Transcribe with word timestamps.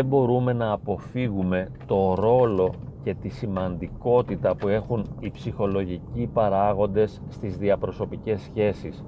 δεν 0.00 0.08
μπορούμε 0.08 0.52
να 0.52 0.72
αποφύγουμε 0.72 1.70
το 1.86 2.14
ρόλο 2.14 2.72
και 3.02 3.14
τη 3.14 3.28
σημαντικότητα 3.28 4.56
που 4.56 4.68
έχουν 4.68 5.06
οι 5.18 5.30
ψυχολογικοί 5.30 6.30
παράγοντες 6.32 7.22
στις 7.28 7.56
διαπροσωπικές 7.56 8.40
σχέσεις 8.40 9.04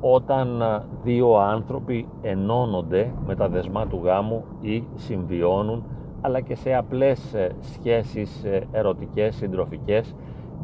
όταν 0.00 0.62
δύο 1.02 1.36
άνθρωποι 1.36 2.08
ενώνονται 2.20 3.12
με 3.26 3.34
τα 3.34 3.48
δεσμά 3.48 3.86
του 3.86 4.00
γάμου 4.04 4.44
ή 4.60 4.84
συμβιώνουν 4.94 5.84
αλλά 6.20 6.40
και 6.40 6.54
σε 6.54 6.74
απλές 6.74 7.34
ε, 7.34 7.50
σχέσεις 7.60 8.44
ε, 8.44 8.66
ερωτικές, 8.72 9.36
συντροφικές 9.36 10.14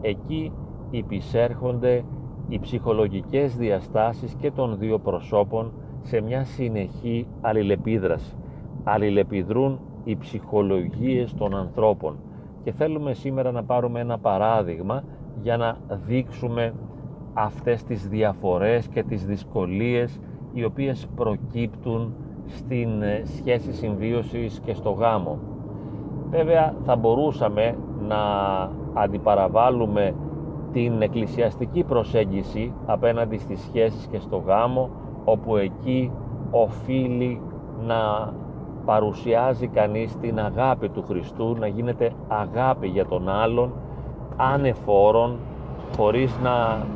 εκεί 0.01 0.53
υπησέρχονται 0.91 2.05
οι 2.49 2.59
ψυχολογικές 2.59 3.57
διαστάσεις 3.57 4.35
και 4.35 4.51
των 4.51 4.79
δύο 4.79 4.99
προσώπων 4.99 5.73
σε 6.03 6.21
μια 6.21 6.45
συνεχή 6.45 7.27
αλληλεπίδραση. 7.41 8.37
Αλληλεπιδρούν 8.89 9.79
οι 10.05 10.17
ψυχολογίες 10.17 11.35
των 11.35 11.57
ανθρώπων 11.57 12.17
και 12.65 12.73
θέλουμε 12.73 13.15
σήμερα 13.15 13.51
να 13.51 13.63
πάρουμε 13.65 14.01
ένα 14.01 14.19
παράδειγμα 14.19 15.03
για 15.43 15.57
να 15.57 15.77
δείξουμε 16.07 16.75
αυτές 17.35 17.85
τις 17.85 18.09
διαφορές 18.09 18.89
και 18.89 19.03
τις 19.03 19.27
δυσκολίες 19.27 20.21
οι 20.53 20.65
οποίες 20.65 21.09
προκύπτουν 21.17 22.15
στην 22.47 23.03
ε, 23.03 23.23
σχέση 23.25 23.73
συμβίωσης 23.73 24.61
και 24.65 24.75
στο 24.75 24.91
γάμο. 24.91 25.39
Βέβαια 26.31 26.75
θα 26.85 26.97
μπορούσαμε 26.97 27.77
να 28.09 28.17
αντιπαραβάλουμε 28.95 30.15
την 30.73 31.03
εκκλησιαστική 31.03 31.85
προσέγγιση 31.85 32.73
απέναντι 32.87 33.39
στις 33.39 33.61
σχέσεις 33.61 34.07
και 34.07 34.19
στο 34.19 34.37
γάμο 34.37 34.91
όπου 35.25 35.57
εκεί 35.57 36.13
οφείλει 36.51 37.41
να 37.87 37.97
παρουσιάζει 38.87 39.67
κανείς 39.67 40.17
την 40.17 40.41
αγάπη 40.41 40.89
του 40.89 41.05
Χριστού, 41.09 41.57
να 41.59 41.67
γίνεται 41.67 42.13
αγάπη 42.29 42.87
για 42.89 43.07
τον 43.07 43.29
άλλον, 43.29 43.73
ανεφόρον, 44.37 45.37
χωρίς 45.97 46.39
να 46.43 46.87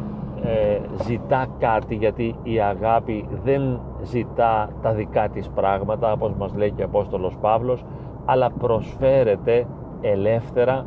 ε, 0.42 0.80
ζητά 1.02 1.46
κάτι, 1.58 1.94
γιατί 1.94 2.34
η 2.42 2.60
αγάπη 2.60 3.28
δεν 3.44 3.80
ζητά 4.02 4.68
τα 4.82 4.92
δικά 4.92 5.28
της 5.28 5.48
πράγματα, 5.48 6.12
όπως 6.12 6.32
μας 6.38 6.54
λέει 6.54 6.70
και 6.70 6.82
ο 6.82 6.84
Απόστολος 6.84 7.36
Παύλος, 7.40 7.84
αλλά 8.24 8.50
προσφέρεται 8.50 9.66
ελεύθερα 10.00 10.84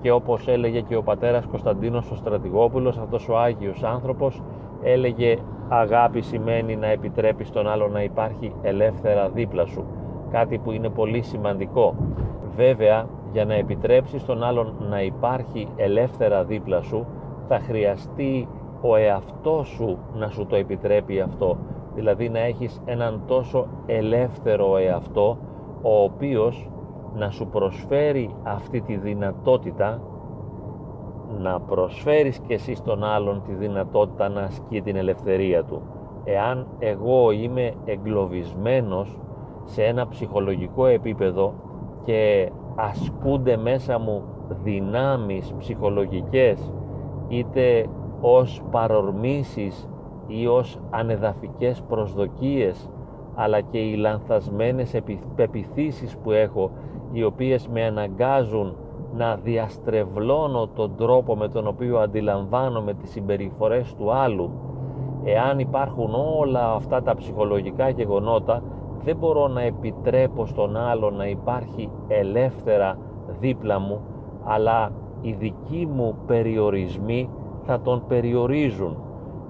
και 0.00 0.10
όπως 0.10 0.48
έλεγε 0.48 0.80
και 0.80 0.96
ο 0.96 1.02
πατέρας 1.02 1.46
Κωνσταντίνος 1.46 2.10
ο 2.10 2.14
Στρατηγόπουλος, 2.14 2.98
αυτός 2.98 3.28
ο 3.28 3.38
Άγιος 3.38 3.82
άνθρωπος, 3.82 4.42
έλεγε 4.82 5.38
αγάπη 5.68 6.20
σημαίνει 6.20 6.76
να 6.76 6.86
επιτρέπεις 6.86 7.48
στον 7.48 7.68
άλλο 7.68 7.88
να 7.88 8.02
υπάρχει 8.02 8.52
ελεύθερα 8.62 9.28
δίπλα 9.28 9.66
σου 9.66 9.84
κάτι 10.30 10.58
που 10.58 10.70
είναι 10.70 10.88
πολύ 10.88 11.22
σημαντικό 11.22 11.94
βέβαια 12.56 13.06
για 13.32 13.44
να 13.44 13.54
επιτρέψεις 13.54 14.24
τον 14.24 14.42
άλλον 14.42 14.74
να 14.88 15.02
υπάρχει 15.02 15.68
ελεύθερα 15.76 16.44
δίπλα 16.44 16.82
σου 16.82 17.06
θα 17.48 17.58
χρειαστεί 17.58 18.48
ο 18.80 18.96
εαυτός 18.96 19.68
σου 19.68 19.98
να 20.14 20.28
σου 20.28 20.46
το 20.46 20.56
επιτρέπει 20.56 21.20
αυτό 21.20 21.56
δηλαδή 21.94 22.28
να 22.28 22.38
έχεις 22.38 22.80
έναν 22.84 23.22
τόσο 23.26 23.66
ελεύθερο 23.86 24.76
εαυτό 24.76 25.38
ο 25.82 26.02
οποίος 26.02 26.68
να 27.14 27.30
σου 27.30 27.46
προσφέρει 27.46 28.34
αυτή 28.42 28.80
τη 28.80 28.96
δυνατότητα 28.96 30.00
να 31.38 31.60
προσφέρεις 31.60 32.38
και 32.38 32.54
εσύ 32.54 32.74
στον 32.74 33.04
άλλον 33.04 33.42
τη 33.46 33.54
δυνατότητα 33.54 34.28
να 34.28 34.40
ασκεί 34.40 34.82
την 34.82 34.96
ελευθερία 34.96 35.64
του. 35.64 35.82
Εάν 36.24 36.66
εγώ 36.78 37.30
είμαι 37.30 37.72
εγκλωβισμένος 37.84 39.18
σε 39.70 39.84
ένα 39.84 40.08
ψυχολογικό 40.08 40.86
επίπεδο 40.86 41.54
και 42.04 42.50
ασκούνται 42.76 43.56
μέσα 43.56 43.98
μου 43.98 44.22
δυνάμεις 44.62 45.54
ψυχολογικές 45.58 46.72
είτε 47.28 47.86
ως 48.20 48.62
παρορμήσεις 48.70 49.88
ή 50.26 50.46
ως 50.46 50.78
ανεδαφικές 50.90 51.82
προσδοκίες 51.88 52.90
αλλά 53.34 53.60
και 53.60 53.78
οι 53.78 53.94
λανθασμένες 53.94 55.00
πεπιθήσεις 55.36 56.16
που 56.16 56.30
έχω 56.30 56.70
οι 57.12 57.24
οποίες 57.24 57.68
με 57.68 57.84
αναγκάζουν 57.84 58.76
να 59.14 59.36
διαστρεβλώνω 59.36 60.66
τον 60.66 60.96
τρόπο 60.96 61.36
με 61.36 61.48
τον 61.48 61.66
οποίο 61.66 61.98
αντιλαμβάνομαι 61.98 62.94
τις 62.94 63.10
συμπεριφορές 63.10 63.94
του 63.94 64.12
άλλου. 64.12 64.50
Εάν 65.24 65.58
υπάρχουν 65.58 66.14
όλα 66.14 66.72
αυτά 66.72 67.02
τα 67.02 67.14
ψυχολογικά 67.14 67.88
γεγονότα 67.88 68.62
δεν 69.04 69.16
μπορώ 69.16 69.48
να 69.48 69.62
επιτρέπω 69.62 70.46
στον 70.46 70.76
άλλο 70.76 71.10
να 71.10 71.26
υπάρχει 71.26 71.90
ελεύθερα 72.08 72.98
δίπλα 73.40 73.78
μου 73.78 74.00
αλλά 74.44 74.92
οι 75.20 75.32
δικοί 75.32 75.88
μου 75.94 76.16
περιορισμοί 76.26 77.30
θα 77.62 77.80
τον 77.80 78.02
περιορίζουν. 78.08 78.96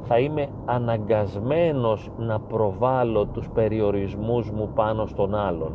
Θα 0.02 0.18
είμαι 0.18 0.46
αναγκασμένος 0.64 2.10
να 2.18 2.40
προβάλλω 2.40 3.26
τους 3.26 3.48
περιορισμούς 3.48 4.50
μου 4.50 4.70
πάνω 4.74 5.06
στον 5.06 5.34
άλλον. 5.34 5.72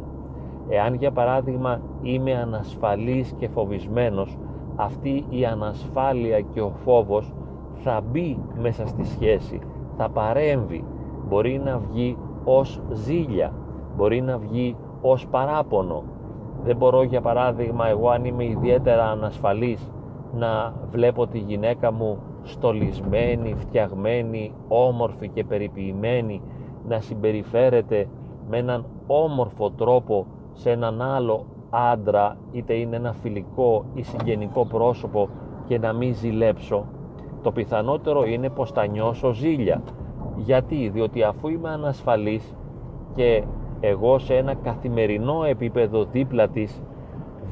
Εάν 0.70 0.94
για 0.94 1.12
παράδειγμα 1.12 1.82
είμαι 2.02 2.34
ανασφαλής 2.36 3.34
και 3.38 3.48
φοβισμένος, 3.48 4.38
αυτή 4.76 5.26
η 5.30 5.46
ανασφάλεια 5.46 6.42
και 6.42 6.62
ο 6.62 6.72
φόβος 6.84 7.34
θα 7.74 8.02
μπει 8.12 8.40
μέσα 8.62 8.88
στη 8.88 9.06
σχέση, 9.06 9.60
θα 9.98 10.10
παρέμβει, 10.10 10.84
μπορεί 11.28 11.62
να 11.66 11.78
βγει 11.78 12.18
ως 12.44 12.82
ζήλια, 12.92 13.54
μπορεί 13.96 14.22
να 14.22 14.38
βγει 14.38 14.76
ως 15.02 15.28
παράπονο. 15.28 16.04
Δεν 16.64 16.76
μπορώ 16.76 17.04
για 17.04 17.22
παράδειγμα 17.22 17.88
εγώ 17.88 18.10
αν 18.10 18.26
είμαι 18.26 18.46
ιδιαίτερα 18.46 19.10
ανασφαλής 19.10 19.92
να 20.34 20.74
βλέπω 20.92 21.28
τη 21.28 21.38
γυναίκα 21.40 21.92
μου 21.92 22.18
στολισμένη, 22.44 23.56
φτιαγμένη, 23.58 24.54
όμορφη 24.68 25.30
και 25.30 25.44
περιποιημένη 25.44 26.42
να 26.88 27.00
συμπεριφέρεται 27.00 28.08
με 28.50 28.58
έναν 28.58 28.86
όμορφο 29.08 29.72
τρόπο 29.72 30.26
σε 30.54 30.72
έναν 30.72 31.02
άλλο 31.02 31.46
άντρα 31.70 32.38
είτε 32.52 32.74
είναι 32.74 32.96
ένα 32.96 33.14
φιλικό 33.14 33.86
ή 33.94 34.04
συγγενικό 34.04 34.66
πρόσωπο 34.66 35.30
και 35.68 35.80
να 35.80 35.94
μην 35.94 36.16
ζηλέψω 36.16 36.86
το 37.42 37.52
πιθανότερο 37.52 38.26
είναι 38.26 38.50
πως 38.50 38.72
θα 38.72 38.86
νιώσω 38.86 39.32
ζήλια 39.34 39.82
γιατί; 40.36 40.90
Διότι 40.90 41.24
αφού 41.24 41.48
είμαι 41.48 41.70
ανασφαλής 41.70 42.56
και 43.16 43.44
εγώ 43.80 44.20
σε 44.20 44.36
ένα 44.36 44.54
καθημερινό 44.54 45.44
επίπεδο 45.44 46.06
δίπλα 46.06 46.48
της 46.48 46.82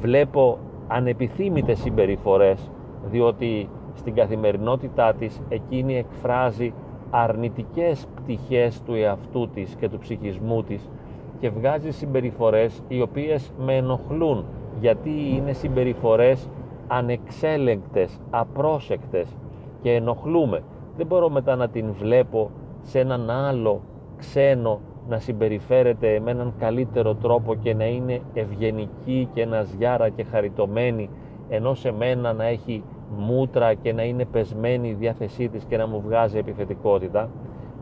βλέπω 0.00 0.58
ανεπιθύμητες 0.88 1.78
συμπεριφορές 1.78 2.70
διότι 3.10 3.68
στην 3.94 4.14
καθημερινότητά 4.14 5.14
της 5.14 5.40
εκείνη 5.48 5.96
εκφράζει 5.96 6.72
αρνητικές 7.10 8.06
πτυχές 8.14 8.82
του 8.82 8.94
εαυτού 8.94 9.48
της 9.48 9.74
και 9.74 9.88
του 9.88 9.98
ψυχισμού 9.98 10.62
της 10.62 10.90
και 11.38 11.50
βγάζει 11.50 11.90
συμπεριφορές 11.90 12.82
οι 12.88 13.00
οποίες 13.00 13.52
με 13.58 13.76
ενοχλούν 13.76 14.44
γιατί 14.80 15.10
είναι 15.36 15.52
συμπεριφορές 15.52 16.48
ανεξέλεγκτες, 16.86 18.20
απρόσεκτες 18.30 19.36
και 19.82 19.92
ενοχλούμε. 19.92 20.62
Δεν 20.96 21.06
μπορώ 21.06 21.28
μετά 21.30 21.56
να 21.56 21.68
την 21.68 21.92
βλέπω 21.92 22.50
σε 22.82 22.98
έναν 22.98 23.30
άλλο 23.30 23.80
ξένο 24.16 24.80
να 25.08 25.18
συμπεριφέρεται 25.18 26.20
με 26.24 26.30
έναν 26.30 26.54
καλύτερο 26.58 27.14
τρόπο 27.14 27.54
και 27.54 27.74
να 27.74 27.84
είναι 27.84 28.20
ευγενική 28.34 29.28
και 29.34 29.46
να 29.46 29.62
ζιάρα 29.62 30.08
και 30.08 30.24
χαριτωμένη 30.24 31.10
ενώ 31.48 31.74
σε 31.74 31.92
μένα 31.92 32.32
να 32.32 32.44
έχει 32.44 32.82
μούτρα 33.18 33.74
και 33.74 33.92
να 33.92 34.02
είναι 34.02 34.24
πεσμένη 34.24 34.88
η 34.88 34.92
διάθεσή 34.92 35.48
της 35.48 35.64
και 35.64 35.76
να 35.76 35.86
μου 35.86 36.00
βγάζει 36.00 36.38
επιθετικότητα 36.38 37.30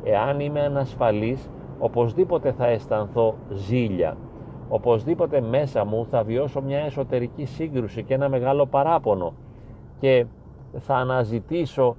εάν 0.05 0.41
είμαι 0.41 0.61
ανασφαλής 0.61 1.51
οπωσδήποτε 1.79 2.53
θα 2.53 2.67
αισθανθώ 2.67 3.35
ζήλια. 3.53 4.17
Οπωσδήποτε 4.69 5.41
μέσα 5.41 5.85
μου 5.85 6.07
θα 6.11 6.23
βιώσω 6.23 6.61
μια 6.61 6.79
εσωτερική 6.79 7.45
σύγκρουση 7.45 8.03
και 8.03 8.15
ένα 8.15 8.29
μεγάλο 8.29 8.67
παράπονο 8.67 9.35
και 9.99 10.27
θα 10.79 10.95
αναζητήσω 10.97 11.97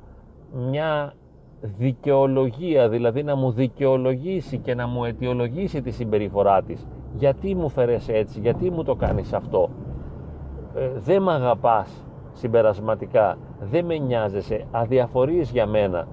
μια 0.69 1.13
δικαιολογία, 1.63 2.89
δηλαδή 2.89 3.23
να 3.23 3.35
μου 3.35 3.51
δικαιολογήσει 3.51 4.57
και 4.57 4.75
να 4.75 4.87
μου 4.87 5.03
αιτιολογήσει 5.05 5.81
τη 5.81 5.91
συμπεριφορά 5.91 6.61
της. 6.61 6.87
Γιατί 7.13 7.55
μου 7.55 7.69
φέρες 7.69 8.09
έτσι, 8.09 8.39
γιατί 8.39 8.69
μου 8.71 8.83
το 8.83 8.95
κάνεις 8.95 9.33
αυτό; 9.33 9.69
Ε, 10.75 10.89
δεν 10.95 11.21
με 11.21 11.33
αγαπάς 11.33 12.05
συμπερασματικά, 12.33 13.37
δεν 13.59 13.85
με 13.85 13.97
νοιάζεσαι, 13.97 14.65
αδιαφορείς 14.71 15.51
για 15.51 15.65
μένα. 15.65 16.07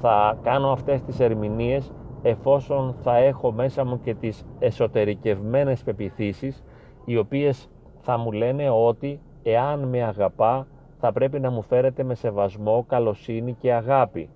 Θα 0.00 0.38
κάνω 0.42 0.70
αυτές 0.70 1.02
τις 1.02 1.20
ερμηνείες 1.20 1.92
εφόσον 2.22 2.94
θα 3.02 3.16
έχω 3.16 3.52
μέσα 3.52 3.84
μου 3.84 4.00
και 4.00 4.14
τις 4.14 4.44
εσωτερικευμένες 4.58 5.82
πεπιθήσεις 5.82 6.64
οι 7.04 7.16
οποίες 7.16 7.68
θα 8.00 8.18
μου 8.18 8.32
λένε 8.32 8.70
ότι 8.70 9.20
εάν 9.42 9.88
με 9.88 10.02
αγαπά 10.02 10.66
θα 10.98 11.12
πρέπει 11.12 11.40
να 11.40 11.50
μου 11.50 11.62
φέρετε 11.62 12.02
με 12.02 12.14
σεβασμό, 12.14 12.84
καλοσύνη 12.88 13.56
και 13.60 13.72
αγάπη. 13.72 14.28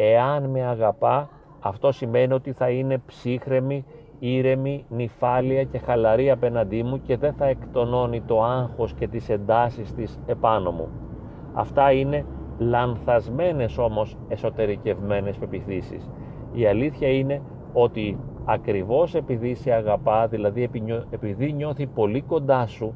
Εάν 0.00 0.50
με 0.50 0.62
αγαπά 0.62 1.28
αυτό 1.60 1.92
σημαίνει 1.92 2.32
ότι 2.32 2.52
θα 2.52 2.70
είναι 2.70 2.98
ψύχρεμη 3.06 3.84
ήρεμη, 4.18 4.84
νυφάλια 4.88 5.64
και 5.64 5.78
χαλαρή 5.78 6.30
απέναντί 6.30 6.82
μου 6.82 7.00
και 7.02 7.16
δεν 7.16 7.32
θα 7.32 7.46
εκτονώνει 7.46 8.20
το 8.20 8.42
άγχος 8.42 8.92
και 8.92 9.08
τις 9.08 9.28
εντάσεις 9.28 9.94
της 9.94 10.18
επάνω 10.26 10.70
μου. 10.70 10.88
Αυτά 11.54 11.92
είναι 11.92 12.24
λανθασμένες 12.58 13.78
όμως 13.78 14.16
εσωτερικευμένες 14.28 15.36
πεπιθήσεις. 15.36 16.10
Η 16.52 16.66
αλήθεια 16.66 17.08
είναι 17.08 17.42
ότι 17.72 18.18
ακριβώς 18.44 19.14
επειδή 19.14 19.54
σε 19.54 19.72
αγαπά, 19.72 20.26
δηλαδή 20.26 20.70
επειδή 21.10 21.52
νιώθει 21.52 21.86
πολύ 21.86 22.20
κοντά 22.20 22.66
σου, 22.66 22.94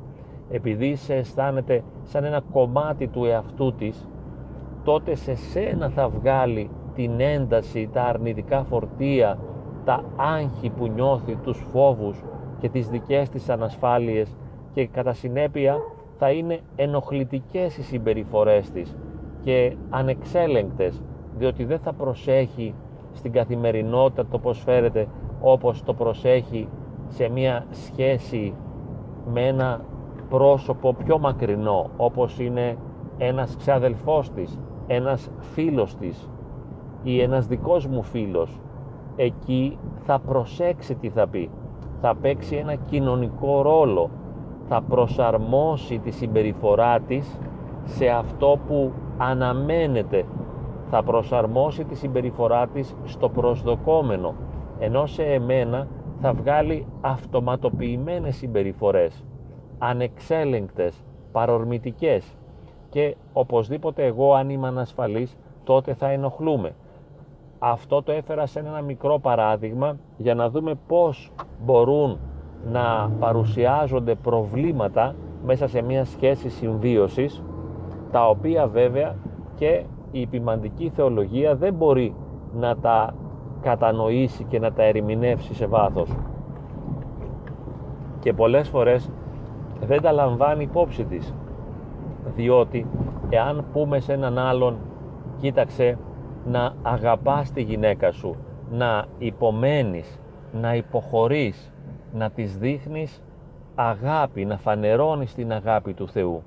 επειδή 0.50 0.94
σε 0.94 1.14
αισθάνεται 1.14 1.82
σαν 2.02 2.25
ένα 2.25 2.43
κομμάτι 2.52 3.08
του 3.08 3.25
εαυτού 3.25 3.75
της, 3.75 4.08
τότε 4.84 5.14
σε 5.14 5.34
σένα 5.34 5.88
θα 5.88 6.08
βγάλει 6.08 6.70
την 6.94 7.20
ένταση, 7.20 7.88
τα 7.92 8.02
αρνητικά 8.02 8.64
φορτία, 8.64 9.38
τα 9.84 10.04
άγχη 10.16 10.70
που 10.70 10.86
νιώθει, 10.86 11.36
τους 11.36 11.64
φόβους 11.72 12.22
και 12.58 12.68
τις 12.68 12.88
δικές 12.88 13.28
της 13.28 13.48
ανασφάλειες. 13.48 14.36
Και 14.74 14.86
κατά 14.86 15.12
συνέπεια 15.12 15.76
θα 16.18 16.30
είναι 16.30 16.60
ενοχλητικές 16.76 17.76
οι 17.76 17.82
συμπεριφορές 17.82 18.70
της 18.70 18.96
και 19.44 19.76
ανεξέλεγκτες 19.90 21.02
διότι 21.38 21.64
δεν 21.64 21.78
θα 21.78 21.92
προσέχει 21.92 22.74
στην 23.12 23.32
καθημερινότητα 23.32 24.26
το 24.26 24.38
πως 24.38 24.62
φέρεται 24.62 25.08
όπως 25.40 25.82
το 25.82 25.94
προσέχει 25.94 26.68
σε 27.08 27.28
μια 27.28 27.66
σχέση 27.70 28.54
με 29.32 29.46
ένα 29.46 29.80
πρόσωπο 30.28 30.94
πιο 30.94 31.18
μακρινό 31.18 31.90
όπως 31.96 32.38
είναι 32.38 32.76
ένας 33.18 33.56
ξαδελφός 33.56 34.30
της, 34.30 34.58
ένας 34.86 35.30
φίλος 35.40 35.96
της 35.96 36.28
ή 37.02 37.20
ένας 37.20 37.46
δικός 37.46 37.87
μου 37.87 38.02
φίλος 38.02 38.60
εκεί 39.16 39.78
θα 40.04 40.19
προσέξει 40.19 40.94
τι 40.94 41.08
θα 41.08 41.28
πει. 41.28 41.50
Θα 42.00 42.14
παίξει 42.16 42.56
ένα 42.56 42.75
κοινωνικό 42.75 43.62
ρόλο. 43.62 44.10
Θα 44.69 44.82
προσαρμόσει 44.82 45.99
τη 45.99 46.10
συμπεριφορά 46.10 47.00
της 47.00 47.38
σε 47.84 48.06
αυτό 48.08 48.58
που 48.66 48.93
αναμένεται. 49.19 50.25
Θα 50.90 51.02
προσαρμόσει 51.02 51.84
τη 51.84 51.94
συμπεριφορά 51.94 52.66
της 52.66 52.96
στο 53.04 53.28
προσδοκόμενο. 53.28 54.34
Ενώ 54.78 55.06
σε 55.06 55.22
εμένα 55.22 55.87
θα 56.20 56.32
βγάλει 56.32 56.87
αυτοματοποιημένες 57.00 58.37
συμπεριφορές 58.37 59.25
ανεξέλεγκτες, 59.78 61.04
παρορμητικές. 61.32 62.37
Και 62.88 63.16
οπωσδήποτε 63.32 64.04
εγώ 64.04 64.34
αν 64.34 64.50
είμαι 64.50 64.66
ανασφαλής 64.66 65.37
τότε 65.64 65.94
θα 65.94 66.08
ενοχλούμε 66.10 66.75
αυτό 67.64 68.03
το 68.03 68.12
έφερα 68.12 68.47
σε 68.47 68.59
ένα 68.59 68.81
μικρό 68.81 69.19
παράδειγμα 69.19 69.97
για 70.17 70.35
να 70.35 70.50
δούμε 70.50 70.75
πώς 70.87 71.32
μπορούν 71.64 72.19
να 72.70 73.11
παρουσιάζονται 73.19 74.14
προβλήματα 74.14 75.14
μέσα 75.44 75.67
σε 75.69 75.82
μια 75.82 76.05
σχέση 76.05 76.49
συμβίωσης 76.49 77.43
τα 78.11 78.29
οποία 78.29 78.67
βέβαια 78.67 79.14
και 79.55 79.85
η 80.11 80.26
ποιμαντική 80.26 80.91
θεολογία 80.94 81.55
δεν 81.55 81.75
μπορεί 81.75 82.14
να 82.55 82.76
τα 82.76 83.14
κατανοήσει 83.61 84.44
και 84.44 84.59
να 84.59 84.73
τα 84.73 84.82
ερημινεύσει 84.82 85.55
σε 85.55 85.67
βάθος. 85.67 86.09
Και 88.19 88.32
πολλές 88.32 88.69
φορές 88.69 89.11
δεν 89.81 90.00
τα 90.03 90.12
λαμβάνει 90.12 90.62
υπόψη 90.62 91.05
της 91.05 91.35
διότι 92.37 92.87
εάν 93.29 93.64
πούμε 93.73 94.00
σε 94.00 94.12
έναν 94.12 94.38
άλλον 94.38 94.76
κοίταξε 95.41 95.99
να 96.46 96.74
αγαπάς 96.82 97.50
τη 97.52 97.62
γυναίκα 97.62 98.12
σου 98.12 98.36
να 98.70 99.04
υπομένεις 99.18 100.20
να 100.52 100.74
υποχωρείς 100.74 101.72
να 102.12 102.30
της 102.30 102.56
δείχνεις 102.56 103.22
αγάπη 103.74 104.44
να 104.44 104.56
φανερώνεις 104.56 105.34
την 105.34 105.52
αγάπη 105.52 105.92
του 105.92 106.08
Θεού 106.08 106.42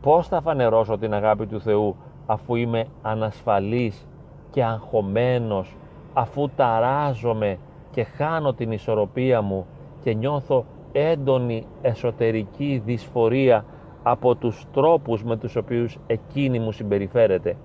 πως 0.00 0.28
θα 0.28 0.40
φανερώσω 0.40 0.98
την 0.98 1.14
αγάπη 1.14 1.46
του 1.46 1.60
Θεού 1.60 1.96
αφού 2.26 2.54
είμαι 2.54 2.86
ανασφαλής 3.02 4.06
και 4.50 4.64
αγχωμένος 4.64 5.76
αφού 6.12 6.50
ταράζομαι 6.56 7.58
και 7.90 8.04
χάνω 8.04 8.52
την 8.52 8.72
ισορροπία 8.72 9.42
μου 9.42 9.66
και 10.02 10.14
νιώθω 10.14 10.64
έντονη 10.92 11.66
εσωτερική 11.82 12.82
δυσφορία 12.84 13.64
από 14.02 14.34
τους 14.34 14.66
τρόπους 14.72 15.24
με 15.24 15.36
τους 15.36 15.56
οποίους 15.56 15.98
εκείνη 16.06 16.58
μου 16.58 16.72
συμπεριφέρεται. 16.72 17.56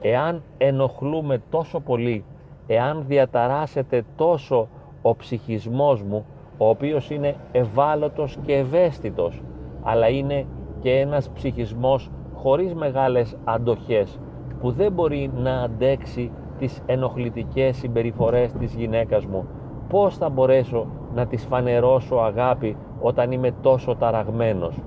Εάν 0.00 0.42
ενοχλούμε 0.58 1.42
τόσο 1.50 1.80
πολύ, 1.80 2.24
εάν 2.66 3.04
διαταράσσεται 3.06 4.04
τόσο 4.16 4.68
ο 5.02 5.16
ψυχισμός 5.16 6.02
μου, 6.02 6.26
ο 6.58 6.68
οποίος 6.68 7.10
είναι 7.10 7.34
ευάλωτος 7.52 8.38
και 8.44 8.54
ευαίσθητος, 8.54 9.42
αλλά 9.82 10.08
είναι 10.08 10.46
και 10.80 10.90
ένας 10.90 11.30
ψυχισμός 11.30 12.10
χωρίς 12.34 12.74
μεγάλες 12.74 13.36
αντοχές, 13.44 14.18
που 14.60 14.70
δεν 14.70 14.92
μπορεί 14.92 15.30
να 15.34 15.60
αντέξει 15.60 16.30
τις 16.58 16.82
ενοχλητικές 16.86 17.76
συμπεριφορές 17.76 18.52
της 18.52 18.74
γυναίκας 18.74 19.26
μου. 19.26 19.46
Πώς 19.88 20.16
θα 20.16 20.28
μπορέσω 20.28 20.86
να 21.14 21.26
της 21.26 21.44
φανερώσω 21.44 22.16
αγάπη 22.16 22.76
όταν 23.00 23.32
είμαι 23.32 23.54
τόσο 23.62 23.94
ταραγμένος; 23.96 24.78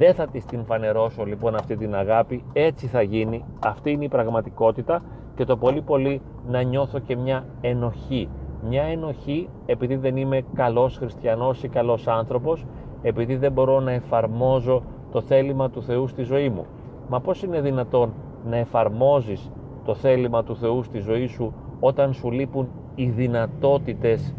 Δεν 0.00 0.14
θα 0.14 0.26
της 0.26 0.44
την 0.44 0.64
φανερώσω 0.64 1.24
λοιπόν 1.24 1.54
αυτή 1.54 1.76
την 1.76 1.94
αγάπη, 1.94 2.44
έτσι 2.52 2.86
θα 2.86 3.02
γίνει, 3.02 3.44
αυτή 3.64 3.90
είναι 3.90 4.04
η 4.04 4.08
πραγματικότητα 4.08 5.02
και 5.34 5.44
το 5.44 5.56
πολύ 5.56 5.82
πολύ 5.82 6.20
να 6.46 6.62
νιώθω 6.62 6.98
και 6.98 7.16
μια 7.16 7.44
ενοχή. 7.60 8.28
Μια 8.68 8.82
ενοχή 8.82 9.48
επειδή 9.66 9.96
δεν 9.96 10.16
είμαι 10.16 10.42
καλός 10.54 10.96
χριστιανός 10.96 11.62
ή 11.62 11.68
καλός 11.68 12.08
άνθρωπος, 12.08 12.66
επειδή 13.02 13.36
δεν 13.36 13.52
μπορώ 13.52 13.80
να 13.80 13.92
εφαρμόζω 13.92 14.82
το 15.12 15.20
θέλημα 15.20 15.70
του 15.70 15.82
Θεού 15.82 16.06
στη 16.06 16.22
ζωή 16.22 16.48
μου. 16.48 16.66
Μα 17.08 17.20
πώς 17.20 17.42
είναι 17.42 17.60
δυνατόν 17.60 18.12
να 18.44 18.56
εφαρμόζεις 18.56 19.50
το 19.84 19.94
θέλημα 19.94 20.44
του 20.44 20.56
Θεού 20.56 20.82
στη 20.82 20.98
ζωή 20.98 21.26
σου 21.26 21.54
όταν 21.80 22.12
σου 22.12 22.30
λείπουν 22.30 22.68
οι 22.94 23.08
δυνατότητες 23.08 24.34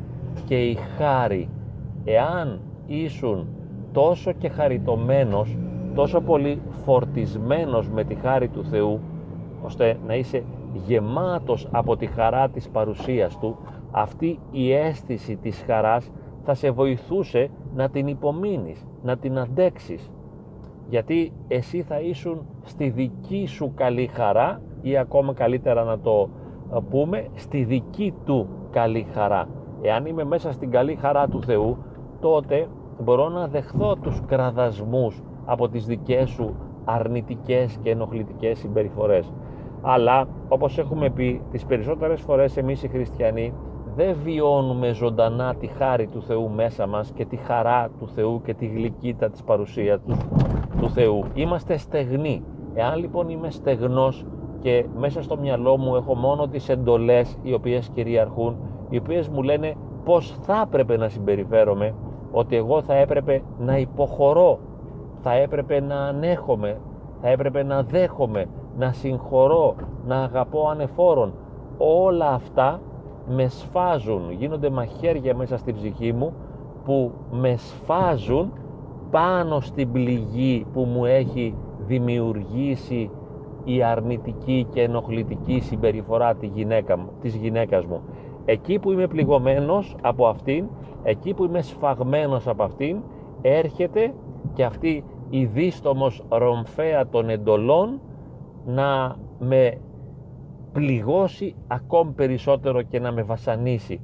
και 0.45 0.55
η 0.55 0.77
χάρη; 0.97 1.49
Εάν 2.05 2.59
ήσουν 2.87 3.47
τόσο 3.91 4.31
και 4.31 4.49
χαριτωμένος, 4.49 5.57
τόσο 5.95 6.21
πολύ 6.21 6.61
φορτισμένος 6.85 7.89
με 7.89 8.03
τη 8.03 8.15
χάρη 8.15 8.47
του 8.47 8.63
Θεού, 8.63 8.99
ώστε 9.61 9.97
να 10.07 10.15
είσαι 10.15 10.43
γεμάτος 10.73 11.67
από 11.71 11.97
τη 11.97 12.05
χαρά 12.05 12.49
της 12.49 12.69
παρουσίας 12.69 13.39
Του, 13.39 13.57
αυτή 13.91 14.39
η 14.51 14.73
αίσθηση 14.73 15.35
της 15.35 15.63
χαράς 15.67 16.11
θα 16.43 16.53
σε 16.53 16.71
βοηθούσε 16.71 17.49
να 17.75 17.89
την 17.89 18.07
υπομείνεις, 18.07 18.87
να 19.03 19.17
την 19.17 19.39
αντέξεις. 19.39 20.11
Γιατί 20.89 21.33
εσύ 21.47 21.81
θα 21.81 21.99
ήσουν 21.99 22.45
στη 22.63 22.89
δική 22.89 23.45
σου 23.45 23.71
καλή 23.75 24.07
χαρά 24.07 24.61
ή 24.81 24.97
ακόμα 24.97 25.33
καλύτερα 25.33 25.83
να 25.83 25.99
το 25.99 26.29
ε, 26.73 26.77
πούμε, 26.89 27.27
στη 27.33 27.63
δική 27.63 28.13
του 28.25 28.47
καλή 28.71 29.07
χαρά. 29.13 29.47
Εάν 29.81 30.05
είμαι 30.05 30.23
μέσα 30.23 30.51
στην 30.51 30.71
καλή 30.71 30.95
χαρά 30.95 31.27
του 31.27 31.43
Θεού, 31.43 31.77
τότε 32.19 32.67
μπορώ 33.01 33.29
να 33.29 33.47
δεχθώ 33.47 33.95
τους 33.95 34.21
κραδασμούς 34.27 35.21
από 35.45 35.69
τις 35.69 35.85
δικές 35.85 36.29
σου 36.29 36.55
αρνητικές 36.85 37.77
και 37.83 37.89
ενοχλητικές 37.89 38.59
συμπεριφορές. 38.59 39.31
Αλλά, 39.81 40.27
όπως 40.49 40.77
έχουμε 40.77 41.09
πει, 41.09 41.41
τις 41.51 41.65
περισσότερες 41.65 42.21
φορές 42.21 42.57
εμείς 42.57 42.83
οι 42.83 42.87
χριστιανοί 42.87 43.53
δεν 43.95 44.15
βιώνουμε 44.23 44.93
ζωντανά 44.93 45.55
τη 45.55 45.67
χάρη 45.67 46.07
του 46.07 46.21
Θεού 46.21 46.49
μέσα 46.49 46.87
μας 46.87 47.11
και 47.11 47.25
τη 47.25 47.35
χαρά 47.35 47.89
του 47.99 48.07
Θεού 48.07 48.41
και 48.45 48.53
τη 48.53 48.65
γλυκύτα 48.65 49.29
της 49.29 49.43
παρουσίας 49.43 50.01
του, 50.07 50.17
του 50.79 50.89
Θεού. 50.89 51.23
Είμαστε 51.33 51.77
στεγνοί. 51.77 52.43
Εάν 52.73 52.99
λοιπόν 52.99 53.29
είμαι 53.29 53.49
στεγνός 53.49 54.25
και 54.59 54.85
μέσα 54.97 55.21
στο 55.21 55.37
μυαλό 55.37 55.77
μου 55.77 55.95
έχω 55.95 56.15
μόνο 56.15 56.47
τις 56.47 56.69
εντολές 56.69 57.37
οι 57.41 57.53
οποίες 57.53 57.89
κυριαρχούν, 57.93 58.55
οι 58.89 58.97
οποίες 58.97 59.27
μου 59.27 59.43
λένε 59.43 59.75
πώς 60.03 60.35
θα 60.41 60.61
έπρεπε 60.67 60.97
να 60.97 61.09
συμπεριφέρομαι, 61.09 61.93
ότι 62.31 62.55
εγώ 62.55 62.81
θα 62.81 62.93
έπρεπε 62.93 63.41
να 63.59 63.77
υποχωρώ, 63.77 64.59
θα 65.21 65.33
έπρεπε 65.33 65.79
να 65.79 65.95
ανέχομαι, 65.95 66.77
θα 67.21 67.29
έπρεπε 67.29 67.63
να 67.63 67.83
δέχομαι, 67.83 68.45
να 68.77 68.91
συγχωρώ, 68.91 69.75
να 70.05 70.23
αγαπώ 70.23 70.67
ανεφόρον. 70.69 71.33
Όλα 71.77 72.33
αυτά 72.33 72.79
με 73.27 73.47
σφάζουν, 73.47 74.31
γίνονται 74.31 74.69
μαχαίρια 74.69 75.35
μέσα 75.35 75.57
στην 75.57 75.75
ψυχή 75.75 76.13
μου 76.13 76.33
που 76.83 77.11
με 77.31 77.55
σφάζουν 77.55 78.53
πάνω 79.11 79.59
στην 79.59 79.91
πληγή 79.91 80.65
που 80.73 80.81
μου 80.81 81.05
έχει 81.05 81.55
δημιουργήσει 81.87 83.09
η 83.63 83.83
αρνητική 83.83 84.67
και 84.73 84.81
ενοχλητική 84.81 85.59
συμπεριφορά 85.59 86.35
τη 86.35 86.45
γυναίκα, 86.45 87.07
της 87.21 87.35
γυναίκας 87.35 87.85
μου. 87.85 88.01
Εκεί 88.45 88.79
που 88.79 88.91
είμαι 88.91 89.07
πληγωμένος 89.07 89.95
από 90.01 90.27
αυτήν, 90.27 90.67
εκεί 91.03 91.33
που 91.33 91.43
είμαι 91.43 91.61
σφαγμένος 91.61 92.47
από 92.47 92.63
αυτήν, 92.63 92.97
έρχεται 93.41 94.13
και 94.53 94.63
αυτή 94.63 95.03
η 95.29 95.45
δίστομος 95.45 96.23
ρομφαία 96.29 97.07
των 97.07 97.29
εντολών 97.29 98.01
να 98.65 99.15
με 99.39 99.77
πληγώσει 100.71 101.55
ακόμη 101.67 102.11
περισσότερο 102.11 102.81
και 102.81 102.99
να 102.99 103.11
με 103.11 103.23
βασανίσει. 103.23 104.01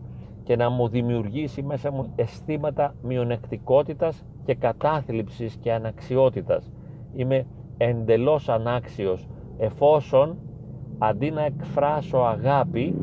και 0.48 0.56
να 0.56 0.70
μου 0.70 0.88
δημιουργήσει 0.88 1.62
μέσα 1.63 1.91
μου 1.91 2.12
αισθήματα 2.15 2.96
μειονεκτικότητας 3.01 4.25
και 4.46 4.56
κατάθλιψης 4.56 5.56
και 5.56 5.74
αναξιότητας. 5.74 6.72
Είμαι 7.15 7.46
εντελώς 7.77 8.50
ανάξιος 8.50 9.27
εφόσον 9.58 10.38
αντί 10.98 11.32
να 11.32 11.46
εκφράσω 11.46 12.17
αγάπη 12.17 12.96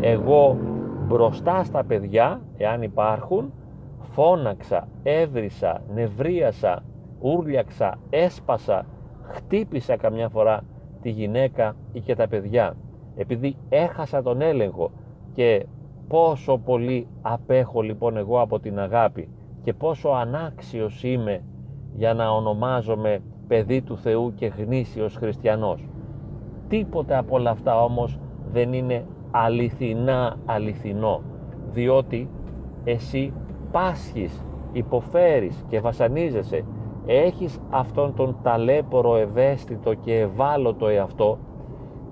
εγώ 0.00 0.56
μπροστά 1.06 1.64
στα 1.64 1.84
παιδιά 1.84 2.40
εάν 2.56 2.82
υπάρχουν 2.82 3.52
φώναξα, 3.98 4.88
έβρισα, 5.02 5.82
νευρίασα, 5.94 6.82
ούρλιαξα, 7.20 7.98
έσπασα, 8.10 8.86
χτύπησα 9.22 9.96
καμιά 9.96 10.28
φορά 10.28 10.60
τη 11.02 11.10
γυναίκα 11.10 11.76
ή 11.92 12.00
και 12.00 12.14
τα 12.14 12.28
παιδιά 12.28 12.76
επειδή 13.16 13.56
έχασα 13.68 14.22
τον 14.22 14.40
έλεγχο 14.40 14.90
και 15.34 15.66
πόσο 16.08 16.58
πολύ 16.58 17.06
απέχω 17.22 17.80
λοιπόν 17.80 18.16
εγώ 18.16 18.40
από 18.40 18.60
την 18.60 18.78
αγάπη 18.78 19.28
και 19.62 19.72
πόσο 19.72 20.08
ανάξιος 20.08 21.02
είμαι 21.02 21.42
για 21.94 22.14
να 22.14 22.30
ονομάζομαι 22.30 23.22
παιδί 23.46 23.82
του 23.82 23.96
Θεού 23.96 24.34
και 24.34 24.46
γνήσιος 24.46 25.16
χριστιανός. 25.16 25.88
Τίποτε 26.68 27.16
από 27.16 27.34
όλα 27.34 27.50
αυτά 27.50 27.82
όμως 27.82 28.18
δεν 28.52 28.72
είναι 28.72 29.04
αληθινά 29.36 30.36
αληθινό 30.46 31.20
διότι 31.72 32.28
εσύ 32.84 33.32
πάσχεις, 33.70 34.44
υποφέρεις 34.72 35.64
και 35.68 35.80
βασανίζεσαι 35.80 36.64
έχεις 37.06 37.60
αυτόν 37.70 38.14
τον 38.14 38.36
ταλέπορο 38.42 39.16
ευαίσθητο 39.16 39.94
και 39.94 40.18
ευάλωτο 40.18 40.88
εαυτό 40.88 41.38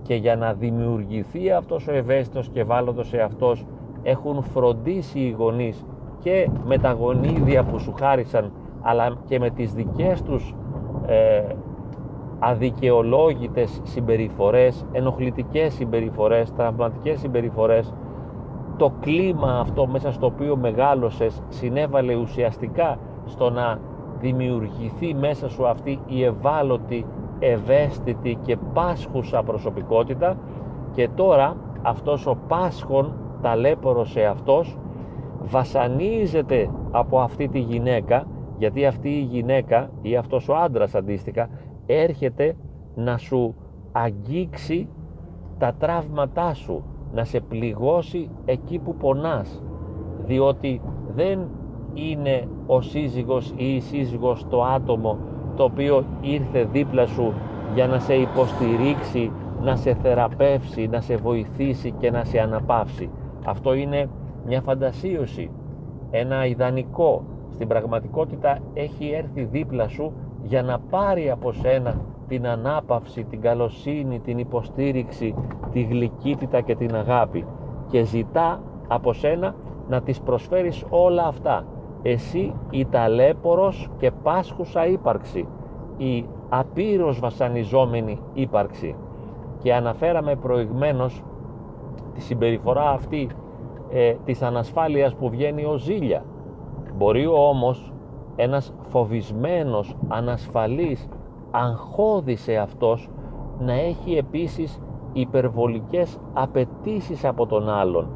και 0.02 0.14
για 0.14 0.36
να 0.36 0.52
δημιουργηθεί 0.52 1.50
αυτός 1.50 1.88
ο 1.88 1.92
ευαίσθητος 1.92 2.48
και 2.48 2.60
ευάλωτος 2.60 3.12
εαυτός 3.12 3.66
έχουν 4.02 4.42
φροντίσει 4.42 5.18
οι 5.18 5.30
γονείς 5.38 5.84
και 6.18 6.48
με 6.64 6.78
τα 6.78 6.92
γονίδια 6.92 7.64
που 7.64 7.78
σου 7.78 7.92
χάρισαν 7.98 8.52
αλλά 8.82 9.16
και 9.24 9.38
με 9.38 9.50
τις 9.50 9.72
δικές 9.72 10.22
τους 10.22 10.54
ε, 11.06 11.42
αδικαιολόγητες 12.44 13.80
συμπεριφορές, 13.82 14.84
ενοχλητικές 14.92 15.74
συμπεριφορές, 15.74 16.52
τραυματικές 16.52 17.20
συμπεριφορές. 17.20 17.92
Το 18.76 18.92
κλίμα 19.00 19.58
αυτό 19.58 19.86
μέσα 19.86 20.12
στο 20.12 20.26
οποίο 20.26 20.56
μεγάλωσες 20.56 21.42
συνέβαλε 21.48 22.14
ουσιαστικά 22.14 22.98
στο 23.24 23.50
να 23.50 23.78
δημιουργηθεί 24.20 25.14
μέσα 25.14 25.48
σου 25.48 25.66
αυτή 25.66 26.00
η 26.06 26.24
ευάλωτη, 26.24 27.06
ευαίσθητη 27.38 28.38
και 28.42 28.56
πάσχουσα 28.72 29.42
προσωπικότητα 29.42 30.36
και 30.92 31.08
τώρα 31.14 31.56
αυτός 31.82 32.26
ο 32.26 32.38
πάσχων 32.48 33.12
ταλέπορος 33.42 34.16
αυτός 34.16 34.78
βασανίζεται 35.42 36.70
από 36.90 37.20
αυτή 37.20 37.48
τη 37.48 37.58
γυναίκα 37.58 38.26
γιατί 38.58 38.86
αυτή 38.86 39.08
η 39.08 39.20
γυναίκα 39.30 39.90
ή 40.02 40.16
αυτός 40.16 40.48
ο 40.48 40.54
άντρας 40.54 40.94
αντίστοιχα 40.94 41.48
έρχεται 41.86 42.56
να 42.94 43.16
σου 43.16 43.54
αγγίξει 43.92 44.88
τα 45.58 45.74
τραύματά 45.78 46.54
σου 46.54 46.84
να 47.12 47.24
σε 47.24 47.40
πληγώσει 47.40 48.30
εκεί 48.44 48.78
που 48.78 48.94
πονάς 48.94 49.62
διότι 50.24 50.80
δεν 51.14 51.48
είναι 51.94 52.48
ο 52.66 52.80
σύζυγος 52.80 53.52
ή 53.56 53.74
η 53.74 53.80
σύζυγος 53.80 54.46
το 54.48 54.64
άτομο 54.64 55.18
το 55.56 55.64
οποίο 55.64 56.04
ήρθε 56.20 56.64
δίπλα 56.64 57.06
σου 57.06 57.32
για 57.74 57.86
να 57.86 57.98
σε 57.98 58.14
υποστηρίξει, 58.14 59.32
να 59.62 59.76
σε 59.76 59.94
θεραπεύσει, 59.94 60.86
να 60.86 61.00
σε 61.00 61.16
βοηθήσει 61.16 61.90
και 61.90 62.10
να 62.10 62.24
σε 62.24 62.38
αναπαύσει. 62.38 63.10
Αυτό 63.44 63.74
είναι 63.74 64.08
μια 64.46 64.60
φαντασίωση, 64.60 65.50
ένα 66.10 66.46
ιδανικό. 66.46 67.24
Στην 67.50 67.68
πραγματικότητα 67.68 68.58
έχει 68.74 69.10
έρθει 69.10 69.44
δίπλα 69.44 69.88
σου 69.88 70.12
για 70.42 70.62
να 70.62 70.78
πάρει 70.78 71.30
από 71.30 71.52
σένα 71.52 72.00
την 72.28 72.46
ανάπαυση, 72.46 73.24
την 73.24 73.40
καλοσύνη, 73.40 74.20
την 74.20 74.38
υποστήριξη, 74.38 75.34
τη 75.72 75.82
γλυκύτητα 75.82 76.60
και 76.60 76.74
την 76.74 76.94
αγάπη 76.94 77.46
και 77.90 78.04
ζητά 78.04 78.60
από 78.88 79.12
σένα 79.12 79.54
να 79.88 80.02
τις 80.02 80.20
προσφέρεις 80.20 80.84
όλα 80.90 81.26
αυτά. 81.26 81.64
Εσύ 82.02 82.54
η 82.70 82.86
ταλέπορος 82.86 83.88
και 83.98 84.10
πάσχουσα 84.22 84.86
ύπαρξη, 84.86 85.46
η 85.96 86.24
απείρως 86.48 87.20
βασανιζόμενη 87.20 88.18
ύπαρξη. 88.32 88.96
Και 89.58 89.74
αναφέραμε 89.74 90.36
προηγμένως 90.36 91.22
τη 92.14 92.20
συμπεριφορά 92.20 92.90
αυτή 92.90 93.28
ε, 93.90 94.14
της 94.24 94.42
ανασφάλειας 94.42 95.14
που 95.14 95.30
βγαίνει 95.30 95.64
ως 95.64 95.82
ζήλια. 95.82 96.24
Μπορεί 96.96 97.26
όμως 97.26 97.91
ένας 98.36 98.72
φοβισμένος, 98.88 99.96
ανασφαλής, 100.08 101.08
αγχώδης 101.50 102.48
αυτός 102.48 103.10
να 103.58 103.72
έχει 103.72 104.16
επίσης 104.16 104.80
υπερβολικές 105.12 106.18
απαιτήσεις 106.32 107.24
από 107.24 107.46
τον 107.46 107.68
άλλον 107.68 108.06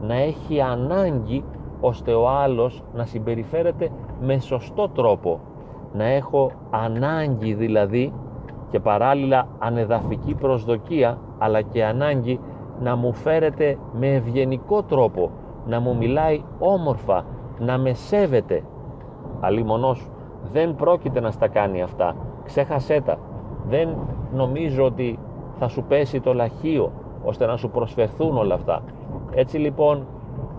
να 0.00 0.14
έχει 0.14 0.60
ανάγκη 0.60 1.44
ώστε 1.80 2.12
ο 2.14 2.28
άλλος 2.28 2.82
να 2.94 3.04
συμπεριφέρεται 3.04 3.90
με 4.20 4.38
σωστό 4.38 4.88
τρόπο. 4.88 5.40
Να 5.92 6.04
έχω 6.04 6.50
ανάγκη 6.70 7.54
δηλαδή 7.54 8.12
και 8.70 8.80
παράλληλα 8.80 9.48
ανεδαφική 9.58 10.34
προσδοκία 10.34 11.18
αλλά 11.38 11.62
και 11.62 11.84
ανάγκη 11.84 12.40
να 12.80 12.96
μου 12.96 13.12
φέρεται 13.12 13.78
με 13.92 14.14
ευγενικό 14.14 14.82
τρόπο 14.82 15.30
να 15.66 15.80
μου 15.80 15.96
μιλάει 15.96 16.42
όμορφα 16.58 17.24
να 17.58 17.78
με 17.78 17.92
σέβεται 17.92 18.62
αλλήμωνος 19.40 20.08
δεν 20.52 20.74
πρόκειται 20.74 21.20
να 21.20 21.30
στα 21.30 21.48
κάνει 21.48 21.82
αυτά. 21.82 22.14
Ξέχασέ 22.44 23.00
τα. 23.04 23.18
Δεν 23.68 23.88
νομίζω 24.34 24.84
ότι 24.84 25.18
θα 25.58 25.68
σου 25.68 25.82
πέσει 25.82 26.20
το 26.20 26.34
λαχείο 26.34 26.90
ώστε 27.24 27.46
να 27.46 27.56
σου 27.56 27.70
προσφερθούν 27.70 28.36
όλα 28.36 28.54
αυτά. 28.54 28.82
Έτσι 29.30 29.58
λοιπόν 29.58 30.06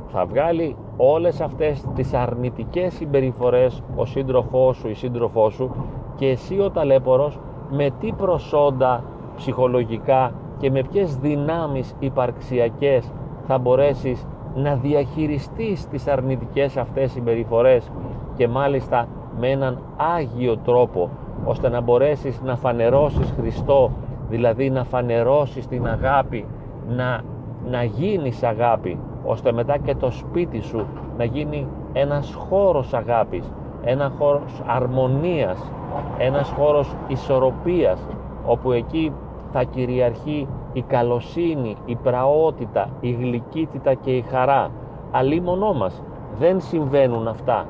θα 0.07 0.25
βγάλει 0.25 0.75
όλες 0.97 1.41
αυτές 1.41 1.85
τις 1.95 2.13
αρνητικές 2.13 2.93
συμπεριφορές 2.93 3.83
ο 3.95 4.05
σύντροφός 4.05 4.77
σου 4.77 4.89
ή 4.89 4.93
σύντροφός 4.93 5.53
σου 5.53 5.71
και 6.15 6.27
εσύ 6.27 6.59
ο 6.59 6.71
ταλέπορος 6.71 7.39
με 7.69 7.89
τι 7.99 8.11
προσόντα 8.11 9.03
ψυχολογικά 9.35 10.33
και 10.57 10.71
με 10.71 10.83
ποιες 10.91 11.17
δυνάμεις 11.17 11.95
υπαρξιακές 11.99 13.11
θα 13.47 13.57
μπορέσεις 13.57 14.27
να 14.55 14.75
διαχειριστείς 14.75 15.87
τις 15.87 16.07
αρνητικές 16.07 16.77
αυτές 16.77 17.11
συμπεριφορές 17.11 17.91
και 18.37 18.47
μάλιστα 18.47 19.07
με 19.39 19.49
έναν 19.49 19.79
άγιο 20.15 20.57
τρόπο 20.57 21.09
ώστε 21.45 21.69
να 21.69 21.81
μπορέσεις 21.81 22.41
να 22.41 22.55
φανερώσεις 22.55 23.33
Χριστό 23.39 23.91
δηλαδή 24.29 24.69
να 24.69 24.83
φανερώσεις 24.83 25.67
την 25.67 25.87
αγάπη 25.87 26.45
να, 26.87 27.21
να 27.69 27.83
γίνεις 27.83 28.43
αγάπη 28.43 28.99
ώστε 29.25 29.51
μετά 29.51 29.77
και 29.77 29.95
το 29.95 30.11
σπίτι 30.11 30.61
σου 30.61 30.85
να 31.17 31.23
γίνει 31.23 31.67
ένας 31.93 32.33
χώρος 32.33 32.93
αγάπης 32.93 33.51
ένας 33.83 34.11
χώρος 34.17 34.61
αρμονίας 34.65 35.71
ένας 36.17 36.49
χώρος 36.49 36.95
ισορροπίας 37.07 37.99
όπου 38.45 38.71
εκεί 38.71 39.13
θα 39.51 39.63
κυριαρχεί 39.63 40.47
η 40.73 40.81
καλοσύνη, 40.81 41.75
η 41.85 41.95
πραότητα, 41.95 42.89
η 42.99 43.11
γλυκύτητα 43.11 43.93
και 43.93 44.11
η 44.11 44.21
χαρά. 44.21 44.71
Αλίμονό 45.11 45.73
μας 45.73 46.03
δεν 46.39 46.61
συμβαίνουν 46.61 47.27
αυτά 47.27 47.65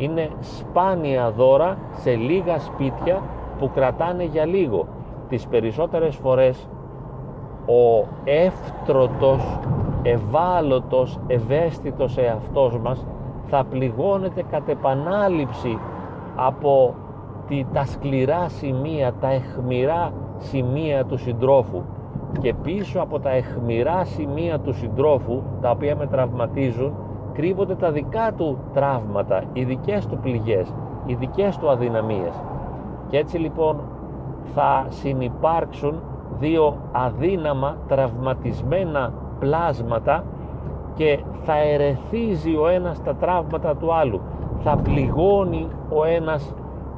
είναι 0.00 0.30
σπάνια 0.40 1.30
δώρα 1.30 1.78
σε 1.92 2.14
λίγα 2.14 2.58
σπίτια 2.58 3.22
που 3.58 3.70
κρατάνε 3.74 4.24
για 4.24 4.44
λίγο. 4.44 4.86
Τις 5.28 5.46
περισσότερες 5.46 6.16
φορές 6.16 6.68
ο 7.66 8.06
εύτρωτος, 8.24 9.58
ευάλωτος, 10.02 11.18
ευαίσθητος 11.26 12.18
εαυτός 12.18 12.78
μας 12.78 13.06
θα 13.46 13.64
πληγώνεται 13.70 14.42
κατ' 14.50 14.68
επανάληψη 14.68 15.78
από 16.36 16.94
τη, 17.48 17.64
τα 17.72 17.84
σκληρά 17.84 18.48
σημεία, 18.48 19.12
τα 19.20 19.32
εχμηρά 19.32 20.12
σημεία 20.38 21.04
του 21.04 21.18
συντρόφου. 21.18 21.82
Και 22.40 22.54
πίσω 22.54 23.00
από 23.00 23.20
τα 23.20 23.30
εχμηρά 23.30 24.04
σημεία 24.04 24.58
του 24.58 24.72
συντρόφου 24.72 25.42
τα 25.60 25.70
οποία 25.70 25.96
με 25.96 26.06
τραυματίζουν 26.06 26.92
κρύβονται 27.40 27.74
τα 27.74 27.90
δικά 27.90 28.32
του 28.36 28.58
τραύματα, 28.74 29.42
οι 29.52 29.64
δικές 29.64 30.06
του 30.06 30.18
πληγές, 30.18 30.74
οι 31.06 31.14
δικές 31.14 31.56
του 31.56 31.70
αδυναμίες. 31.70 32.42
Και 33.08 33.18
έτσι 33.18 33.38
λοιπόν 33.38 33.80
θα 34.54 34.86
συνυπάρξουν 34.88 36.00
δύο 36.38 36.76
αδύναμα 36.92 37.76
τραυματισμένα 37.88 39.12
πλάσματα 39.38 40.24
και 40.94 41.18
θα 41.44 41.56
ερεθίζει 41.56 42.56
ο 42.56 42.68
ένας 42.68 43.02
τα 43.02 43.14
τραύματα 43.14 43.76
του 43.76 43.94
άλλου. 43.94 44.20
Θα 44.58 44.76
πληγώνει 44.76 45.68
ο 45.90 46.04
ένας 46.04 46.54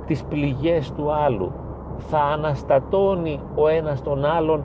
τις 0.06 0.24
πληγές 0.24 0.92
του 0.92 1.12
άλλου. 1.12 1.52
Θα 1.96 2.18
αναστατώνει 2.18 3.40
ο 3.54 3.68
ένας 3.68 4.02
τον 4.02 4.24
άλλον 4.24 4.62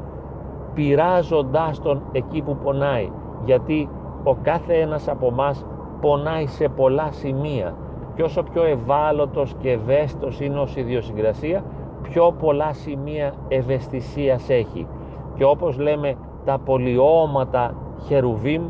πειράζοντάς 0.74 1.82
τον 1.82 2.02
εκεί 2.12 2.42
που 2.42 2.58
πονάει. 2.64 3.12
Γιατί 3.46 3.90
ο 4.28 4.38
κάθε 4.42 4.74
ένας 4.74 5.08
από 5.08 5.32
μας 5.32 5.66
πονάει 6.02 6.46
σε 6.46 6.68
πολλά 6.68 7.12
σημεία. 7.12 7.76
Και 8.16 8.24
όσο 8.24 8.44
πιο 8.44 8.64
ευάλωτος 8.64 9.56
και 9.60 9.72
ευαίσθητος 9.72 10.40
είναι 10.40 10.60
ως 10.60 10.76
ιδιοσυγκρασία 10.76 11.64
πιο 12.02 12.32
πολλά 12.40 12.74
σημεία 12.74 13.34
ευαισθησίας 13.48 14.50
έχει. 14.50 14.88
Και 15.36 15.44
όπως 15.44 15.78
λέμε 15.78 16.16
τα 16.46 16.60
πολιώματα 16.66 17.74
χερουβίμ 18.06 18.64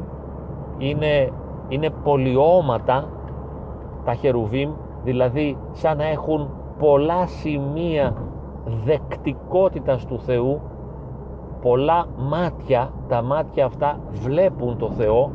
είναι, 0.77 1.29
είναι 1.67 1.89
πολιώματα 2.03 3.09
τα 4.05 4.13
χερουβίμ 4.13 4.71
δηλαδή 5.03 5.57
σαν 5.71 5.97
να 5.97 6.05
έχουν 6.05 6.49
πολλά 6.79 7.27
σημεία 7.27 8.13
δεκτικότητας 8.85 10.05
του 10.05 10.19
Θεού 10.19 10.61
πολλά 11.61 12.05
μάτια 12.17 12.91
τα 13.07 13.21
μάτια 13.21 13.65
αυτά 13.65 13.99
βλέπουν 14.11 14.77
το 14.77 14.89
Θεό 14.89 15.31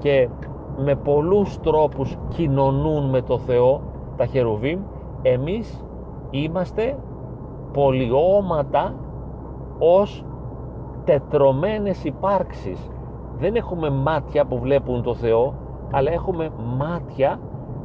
και 0.00 0.28
με 0.76 0.94
πολλούς 0.94 1.60
τρόπους 1.60 2.16
κοινωνούν 2.28 3.10
με 3.10 3.22
το 3.22 3.38
Θεό 3.38 3.80
τα 4.16 4.26
χερουβίμ 4.26 4.80
εμείς 5.22 5.84
είμαστε 6.30 6.98
πολιώματα 7.72 8.94
ως 9.78 10.24
τετρωμένες 11.04 12.04
υπάρξεις. 12.04 12.90
Δεν 13.38 13.54
έχουμε 13.54 13.90
μάτια 13.90 14.44
που 14.44 14.58
βλέπουν 14.58 15.02
το 15.02 15.14
Θεό 15.14 15.54
αλλά 15.90 16.12
έχουμε 16.12 16.50
μάτια 16.78 17.38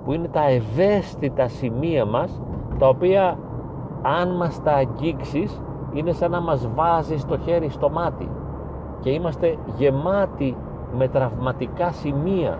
που 0.04 0.14
είναι 0.14 0.28
τα 0.28 0.50
ευαίσθητα 0.50 1.48
σημεία 1.48 2.06
μας 2.06 2.42
τα 2.78 2.88
οποία 2.88 3.38
αν 4.02 4.36
μας 4.36 4.64
τα 4.64 4.72
αγγίξεις 4.72 5.62
είναι 5.94 6.12
σαν 6.12 6.32
να 6.32 6.42
μας 6.42 6.70
βάζεις 6.76 7.26
το 7.26 7.38
χέρι 7.38 7.70
στο 7.70 7.90
μάτι. 7.90 8.30
Και 9.00 9.10
είμαστε 9.10 9.58
γεμάτοι 9.78 10.58
με 10.98 11.08
τραυματικά 11.08 11.92
σημεία. 11.92 12.58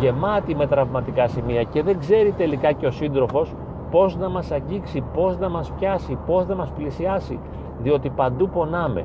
Γεμάτοι 0.00 0.54
με 0.54 0.66
τραυματικά 0.66 1.28
σημεία 1.28 1.62
και 1.62 1.82
δεν 1.82 1.98
ξέρει 1.98 2.32
τελικά 2.36 2.72
και 2.72 2.86
ο 2.86 2.90
σύντροφος 2.90 3.54
πώς 3.90 4.16
να 4.16 4.28
μας 4.28 4.50
αγγίξει, 4.50 5.04
πώς 5.14 5.38
να 5.38 5.48
μας 5.48 5.72
πιάσει, 5.78 6.18
πώς 6.26 6.46
να 6.46 6.54
μας 6.54 6.70
πλησιάσει 6.70 7.38
διότι 7.78 8.10
παντού 8.10 8.48
πονάμε. 8.48 9.04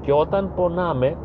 Και 0.00 0.12
όταν 0.12 0.50
πονάμε 0.56 1.16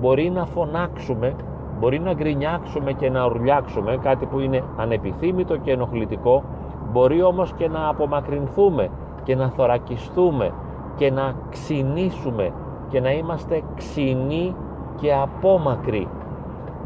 μπορεί 0.00 0.30
να 0.30 0.44
φωνάξουμε 0.44 1.34
μπορεί 1.80 2.00
να 2.00 2.12
γκρινιάξουμε 2.12 2.92
και 2.92 3.10
να 3.10 3.26
ουρλιάξουμε 3.26 3.98
κάτι 4.02 4.26
που 4.26 4.38
είναι 4.38 4.62
ανεπιθύμητο 4.76 5.56
και 5.56 5.72
ενοχλητικό 5.72 6.44
μπορεί 6.92 7.22
όμως 7.22 7.52
και 7.52 7.68
να 7.68 7.88
απομακρυνθούμε 7.88 8.90
και 9.22 9.36
να 9.36 9.48
θωρακιστούμε 9.48 10.52
και 10.96 11.10
να 11.10 11.34
ξυνήσουμε 11.50 12.52
και 12.88 13.00
να 13.00 13.12
είμαστε 13.12 13.62
ξινοί 13.76 14.54
και 15.00 15.14
απόμακροι. 15.14 16.08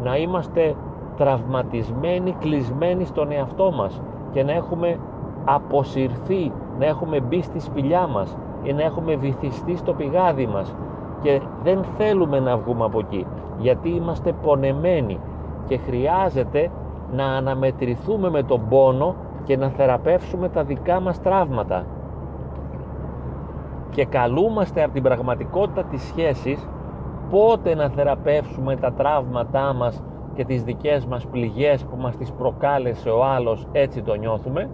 Να 0.03 0.17
είμαστε 0.17 0.75
τραυματισμένοι, 1.17 2.37
κλεισμένοι 2.39 3.05
στον 3.05 3.33
εαυτό 3.33 3.73
μας 3.73 4.03
και 4.31 4.43
να 4.43 4.53
έχουμε 4.53 4.99
αποσυρθεί, 5.45 6.53
να 6.79 6.87
έχουμε 6.87 7.21
μπει 7.21 7.43
στη 7.43 7.61
σπηλιά 7.61 8.07
μας 8.07 8.37
ή 8.63 8.73
να 8.73 8.83
έχουμε 8.83 9.17
βυθιστεί 9.17 9.77
στο 9.77 9.93
πηγάδι 9.93 10.47
μας. 10.47 10.75
Και 11.21 11.41
δεν 11.63 11.85
θέλουμε 11.97 12.41
να 12.41 12.57
βγούμε 12.57 12.85
από 12.85 12.99
εκεί 12.99 13.27
γιατί 13.59 13.89
είμαστε 13.89 14.33
πονεμένοι 14.33 15.21
και 15.67 15.77
χρειάζεται 15.77 16.71
να 17.13 17.25
αναμετρηθούμε 17.25 18.31
με 18.31 18.43
τον 18.43 18.69
πόνο 18.69 19.15
και 19.45 19.57
να 19.57 19.69
θεραπεύσουμε 19.69 20.49
τα 20.49 20.65
δικά 20.65 21.01
μας 21.01 21.21
τραύματα. 21.21 21.85
Και 23.91 24.05
καλούμαστε 24.05 24.83
από 24.83 24.93
την 24.93 25.03
πραγματικότητα 25.03 25.83
της 25.83 26.03
σχέσης 26.03 26.69
πότε 27.31 27.75
να 27.75 27.89
θεραπεύσουμε 27.89 28.77
τα 28.77 28.93
τραύματά 28.93 29.73
μας 29.73 30.03
και 30.35 30.45
τις 30.45 30.65
δικές 30.65 31.07
μας 31.07 31.27
πληγές 31.27 31.85
που 31.85 31.97
μας 31.97 32.17
τις 32.17 32.33
προκάλεσε 32.33 33.11
ο 33.11 33.25
άλλος 33.25 33.67
έτσι 33.73 34.03
το 34.03 34.15
νιώθουμε; 34.15 34.71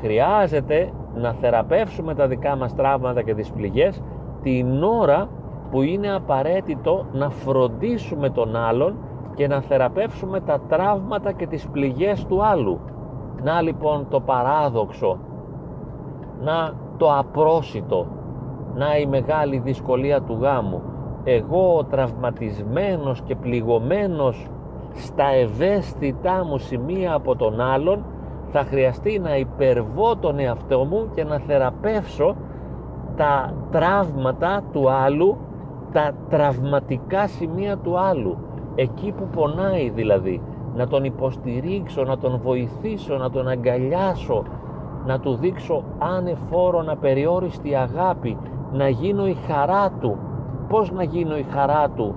Χρειάζεται 0.00 0.92
να 1.14 1.32
θεραπεύσουμε 1.32 2.14
τα 2.14 2.26
δικά 2.26 2.56
μας 2.56 2.74
τραύματα 2.74 3.22
και 3.22 3.34
τις 3.34 3.50
πληγές 3.50 4.02
την 4.42 4.82
ώρα 4.82 5.28
που 5.70 5.82
είναι 5.82 6.14
απαραίτητο 6.14 7.06
να 7.12 7.30
φροντίσουμε 7.30 8.30
τον 8.30 8.56
άλλον 8.56 8.94
και 9.34 9.46
να 9.48 9.60
θεραπεύσουμε 9.60 10.40
τα 10.40 10.60
τραύματα 10.68 11.32
και 11.32 11.46
τις 11.46 11.68
πληγές 11.68 12.24
του 12.24 12.44
άλλου. 12.44 12.80
Να 13.42 13.60
λοιπόν 13.62 14.06
το 14.08 14.20
παράδοξο, 14.20 15.18
να 16.40 16.72
το 16.96 17.16
απρόσιτο, 17.16 18.06
να 18.74 18.96
η 18.96 19.06
μεγάλη 19.06 19.58
δυσκολία 19.58 20.22
του 20.22 20.38
γάμου. 20.40 20.82
Εγώ 21.24 21.76
ο 21.76 21.84
τραυματισμένος 21.84 23.20
και 23.20 23.36
πληγωμένος 23.36 24.46
στα 24.94 25.24
ευαίσθητά 25.34 26.44
μου 26.44 26.58
σημεία 26.58 27.14
από 27.14 27.36
τον 27.36 27.60
άλλον 27.60 28.04
θα 28.50 28.64
χρειαστεί 28.64 29.18
να 29.18 29.36
υπερβώ 29.36 30.16
τον 30.16 30.38
εαυτό 30.38 30.84
μου 30.84 31.08
και 31.14 31.24
να 31.24 31.38
θεραπεύσω 31.38 32.36
τα 33.16 33.54
τραύματα 33.70 34.62
του 34.72 34.90
άλλου, 34.90 35.36
τα 35.92 36.12
τραυματικά 36.28 37.26
σημεία 37.26 37.76
του 37.76 37.98
άλλου, 37.98 38.36
εκεί 38.74 39.12
που 39.12 39.26
πονάει 39.36 39.90
δηλαδή, 39.90 40.42
να 40.76 40.86
τον 40.86 41.04
υποστηρίξω, 41.04 42.02
να 42.02 42.18
τον 42.18 42.40
βοηθήσω, 42.42 43.16
να 43.16 43.30
τον 43.30 43.48
αγκαλιάσω, 43.48 44.44
να 45.06 45.20
του 45.20 45.34
δείξω 45.34 45.82
ανεφόρον 45.98 46.88
απεριόριστη 46.88 47.74
αγάπη, 47.74 48.36
να 48.72 48.88
γίνω 48.88 49.26
η 49.26 49.36
χαρά 49.46 49.90
του. 50.00 50.18
Πώς 50.70 50.90
να 50.90 51.02
γίνω 51.02 51.36
η 51.36 51.46
χαρά 51.50 51.88
του 51.88 52.14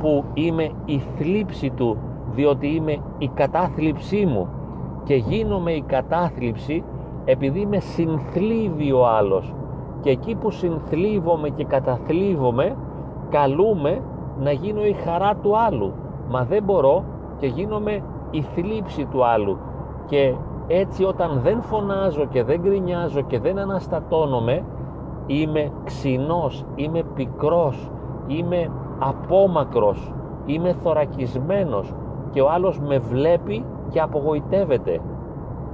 που 0.00 0.24
είμαι 0.34 0.70
η 0.84 0.98
θλίψη 0.98 1.70
του, 1.70 1.96
διότι 2.34 2.66
είμαι 2.66 2.96
η 3.18 3.30
κατάθλιψή 3.34 4.26
μου. 4.26 4.48
Και 5.04 5.14
γίνομαι 5.14 5.72
η 5.72 5.82
κατάθλιψη 5.86 6.84
επειδή 7.24 7.66
με 7.66 7.78
συνθλίβει 7.78 8.92
ο 8.92 9.06
άλλος. 9.06 9.54
Και 10.00 10.10
εκεί 10.10 10.34
που 10.34 10.50
συνθλίβομαι 10.50 11.48
και 11.48 11.64
καταθλίβομαι 11.64 12.76
καλούμε 13.30 14.02
να 14.40 14.52
γίνω 14.52 14.84
η 14.84 14.92
χαρά 14.92 15.34
του 15.42 15.58
άλλου. 15.58 15.92
Μα 16.28 16.44
δεν 16.44 16.62
μπορώ 16.62 17.04
και 17.38 17.46
γίνομαι 17.46 18.02
η 18.30 18.42
θλίψη 18.42 19.04
του 19.04 19.24
άλλου. 19.24 19.58
Και 20.06 20.34
έτσι 20.66 21.04
όταν 21.04 21.40
δεν 21.42 21.62
φωνάζω 21.62 22.24
και 22.24 22.44
δεν 22.44 22.60
γκρινιάζω 22.60 23.20
και 23.20 23.38
δεν 23.38 23.58
αναστατώνομαι 23.58 24.64
είμαι 25.26 25.70
ξινός, 25.84 26.64
είμαι 26.74 27.02
πικρός, 27.14 27.90
είμαι 28.26 28.70
απόμακρος, 28.98 30.12
είμαι 30.46 30.72
θωρακισμένος 30.72 31.94
και 32.30 32.40
ο 32.40 32.50
άλλος 32.50 32.80
με 32.80 32.98
βλέπει 32.98 33.64
και 33.90 34.00
απογοητεύεται. 34.00 35.00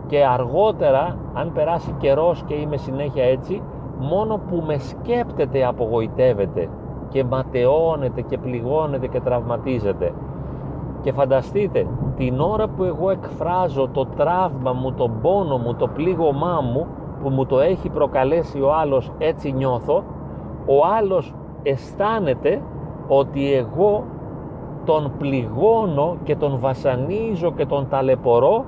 Και 0.07 0.25
αργότερα 0.25 1.17
αν 1.35 1.53
περάσει 1.53 1.95
καιρός 1.99 2.43
και 2.47 2.55
είμαι 2.55 2.77
συνέχεια 2.77 3.25
έτσι 3.25 3.63
μόνο 3.99 4.41
που 4.49 4.63
με 4.67 4.79
σκέπτεται 4.79 5.65
απογοητεύεται 5.65 6.69
και 7.09 7.25
ματαιώνεται 7.25 8.21
και 8.21 8.39
πληγώνεται 8.39 9.07
και 9.07 9.21
τραυματίζεται. 9.21 10.13
Και 11.01 11.13
φανταστείτε 11.13 11.87
την 12.17 12.41
ώρα 12.41 12.69
που 12.69 12.85
εγώ 12.85 13.11
εκφράζω 13.11 13.89
το 13.93 14.07
τραύμα 14.17 14.73
μου, 14.73 14.93
τον 14.93 15.21
πόνο 15.23 15.59
μου, 15.59 15.75
το 15.75 15.87
πλήγωμά 15.87 16.61
μου 16.73 16.87
που 17.23 17.29
μου 17.29 17.47
το 17.47 17.61
έχει 17.61 17.89
προκαλέσει 17.89 18.61
ο 18.61 18.75
άλλος 18.75 19.13
έτσι 19.19 19.53
νιώθω 19.53 20.05
ο 20.67 20.87
άλλος 20.99 21.35
αισθάνεται 21.63 22.63
ότι 23.09 23.53
εγώ 23.55 24.05
τον 24.85 25.13
πληγώνω 25.19 26.17
και 26.23 26.37
τον 26.37 26.59
βασανίζω 26.59 27.53
και 27.53 27.67
τον 27.67 27.89
ταλαιπωρώ 27.89 28.65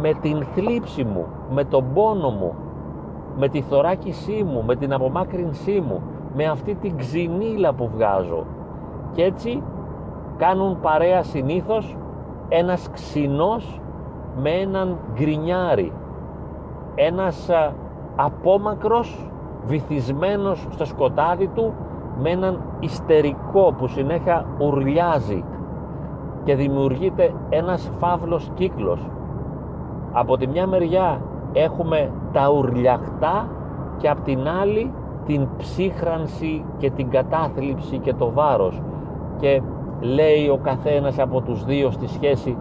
με 0.00 0.12
την 0.12 0.42
θλίψη 0.42 1.04
μου, 1.04 1.26
με 1.50 1.64
τον 1.64 1.84
πόνο 1.94 2.30
μου, 2.30 2.54
με 3.36 3.48
τη 3.48 3.60
θωράκισή 3.60 4.44
μου, 4.48 4.62
με 4.66 4.76
την 4.76 4.92
απομάκρυνσή 4.92 5.84
μου, 5.86 6.02
με 6.34 6.44
αυτή 6.44 6.74
την 6.74 6.96
ξυνήλα 6.96 7.72
που 7.72 7.90
βγάζω. 7.94 8.44
Και 9.12 9.22
έτσι 9.22 9.62
κάνουν 10.36 10.80
παρέα 10.80 11.22
συνήθως 11.22 11.96
ένας 12.48 12.90
ξινός 12.92 13.80
με 14.36 14.50
έναν 14.50 14.98
γκρινιάρι, 15.14 15.92
ένας 16.94 17.50
απόμακρος 18.16 19.30
βυθισμένος 19.64 20.66
στο 20.70 20.84
σκοτάδι 20.84 21.46
του 21.46 21.72
με 22.22 22.30
έναν 22.30 22.60
ιστερικό 22.80 23.74
που 23.78 23.86
συνέχεια 23.86 24.46
ουρλιάζει 24.58 25.44
και 26.44 26.54
δημιουργείται 26.54 27.34
ένας 27.48 27.90
φαύλος 27.98 28.50
κύκλος. 28.54 29.08
Από 30.12 30.36
τη 30.36 30.46
μια 30.46 30.66
μεριά 30.66 31.20
έχουμε 31.52 32.10
τα 32.32 32.50
ουρλιαχτά 32.50 33.48
και 33.96 34.08
από 34.08 34.20
την 34.20 34.48
άλλη 34.48 34.92
την 35.26 35.48
ψύχρανση 35.56 36.64
και 36.78 36.90
την 36.90 37.10
κατάθλιψη 37.10 37.98
και 37.98 38.14
το 38.14 38.30
βάρος 38.30 38.82
και 39.40 39.62
λέει 40.00 40.48
ο 40.48 40.58
καθένας 40.62 41.18
από 41.18 41.40
τους 41.40 41.64
δύο 41.64 41.90
στη 41.90 42.08
σχέση 42.08 42.56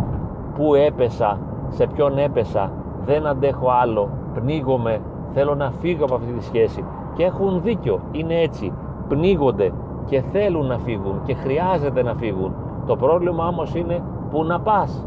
που 0.56 0.76
έπεσα, 0.76 1.40
σε 1.68 1.88
ποιον 1.88 2.18
έπεσα, 2.18 2.72
δεν 3.06 3.26
αντέχω 3.28 3.70
άλλο, 3.82 4.10
πνίγομαι, 4.34 5.02
θέλω 5.34 5.56
να 5.56 5.72
φύγω 5.72 6.06
από 6.06 6.16
αυτή 6.16 6.32
τη 6.32 6.44
σχέση 6.44 6.84
και 7.14 7.24
έχουν 7.24 7.62
δίκιο, 7.62 8.00
είναι 8.12 8.42
έτσι, 8.42 8.74
πνίγονται 9.08 9.72
και 10.06 10.22
θέλουν 10.22 10.66
να 10.66 10.78
φύγουν 10.78 11.22
και 11.26 11.34
χρειάζεται 11.34 12.04
να 12.04 12.14
φύγουν. 12.14 12.54
Το 12.86 12.96
πρόβλημα 12.96 13.48
όμως 13.48 13.76
είναι 13.76 14.02
πού 14.32 14.44
να 14.44 14.60
πας. 14.60 15.06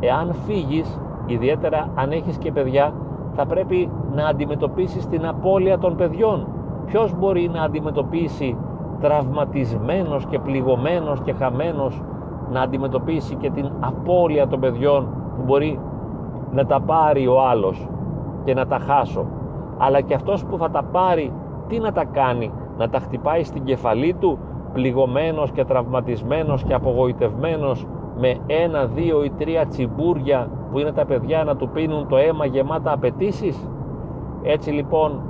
Εάν 0.00 0.32
φύγεις, 0.46 1.00
ιδιαίτερα 1.26 1.88
αν 1.94 2.10
έχεις 2.10 2.38
και 2.38 2.52
παιδιά, 2.52 2.92
θα 3.32 3.46
πρέπει 3.46 3.90
να 4.14 4.26
αντιμετωπίσεις 4.26 5.06
την 5.06 5.26
απώλεια 5.26 5.78
των 5.78 5.96
παιδιών. 5.96 6.46
Ποιος 6.86 7.14
μπορεί 7.18 7.50
να 7.52 7.62
αντιμετωπίσει 7.62 8.56
τραυματισμένος 9.00 10.26
και 10.26 10.38
πληγωμένος 10.38 11.20
και 11.20 11.32
χαμένος 11.32 12.02
να 12.50 12.60
αντιμετωπίσει 12.60 13.34
και 13.34 13.50
την 13.50 13.70
απώλεια 13.80 14.46
των 14.46 14.60
παιδιών 14.60 15.08
που 15.36 15.42
μπορεί 15.46 15.80
να 16.52 16.66
τα 16.66 16.80
πάρει 16.80 17.26
ο 17.26 17.40
άλλος 17.40 17.88
και 18.44 18.54
να 18.54 18.66
τα 18.66 18.78
χάσω 18.78 19.26
αλλά 19.82 20.00
και 20.00 20.14
αυτός 20.14 20.44
που 20.44 20.58
θα 20.58 20.70
τα 20.70 20.82
πάρει 20.82 21.32
τι 21.68 21.78
να 21.78 21.92
τα 21.92 22.04
κάνει; 22.04 22.52
Να 22.76 22.88
τα 22.88 22.98
χτυπάει 22.98 23.44
στην 23.44 23.64
κεφαλή 23.64 24.14
του 24.14 24.38
πληγωμένος 24.72 25.50
και 25.50 25.64
τραυματισμένος 25.64 26.62
και 26.62 26.74
απογοητευμένος 26.74 27.86
με 28.18 28.36
ένα, 28.46 28.86
δύο 28.86 29.24
ή 29.24 29.30
τρία 29.30 29.66
τσιμπούρια 29.66 30.48
που 30.70 30.78
είναι 30.78 30.92
τα 30.92 31.04
παιδιά 31.06 31.44
να 31.44 31.56
του 31.56 31.68
πίνουν 31.68 32.08
το 32.08 32.16
αίμα 32.16 32.46
γεμάτα 32.46 32.92
απαιτήσεις; 32.92 33.68
Έτσι 34.42 34.70
λοιπόν 34.70 35.20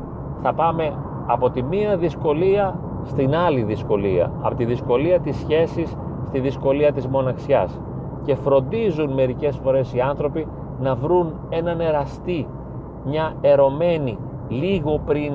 θα 0.43 0.53
πάμε 0.53 0.93
από 1.27 1.51
τη 1.51 1.63
μία 1.63 1.97
δυσκολία 1.97 2.79
στην 3.05 3.35
άλλη 3.35 3.63
δυσκολία. 3.63 4.33
Από 4.41 4.55
τη 4.55 4.65
δυσκολία 4.65 5.21
της 5.21 5.37
σχέσης 5.37 5.97
στη 6.29 6.41
δυσκολία 6.41 6.93
της 6.93 7.07
μοναξιάς. 7.07 7.81
Και 8.25 8.35
φροντίζουν 8.35 9.13
μερικές 9.13 9.57
φορές 9.57 9.95
οι 9.95 10.01
άνθρωποι 10.01 10.47
να 10.81 10.95
βρουν 10.95 11.33
έναν 11.49 11.81
εραστή, 11.81 12.47
μια 13.05 13.33
ερωμένη 13.41 14.19
λίγο 14.51 15.01
πριν 15.07 15.33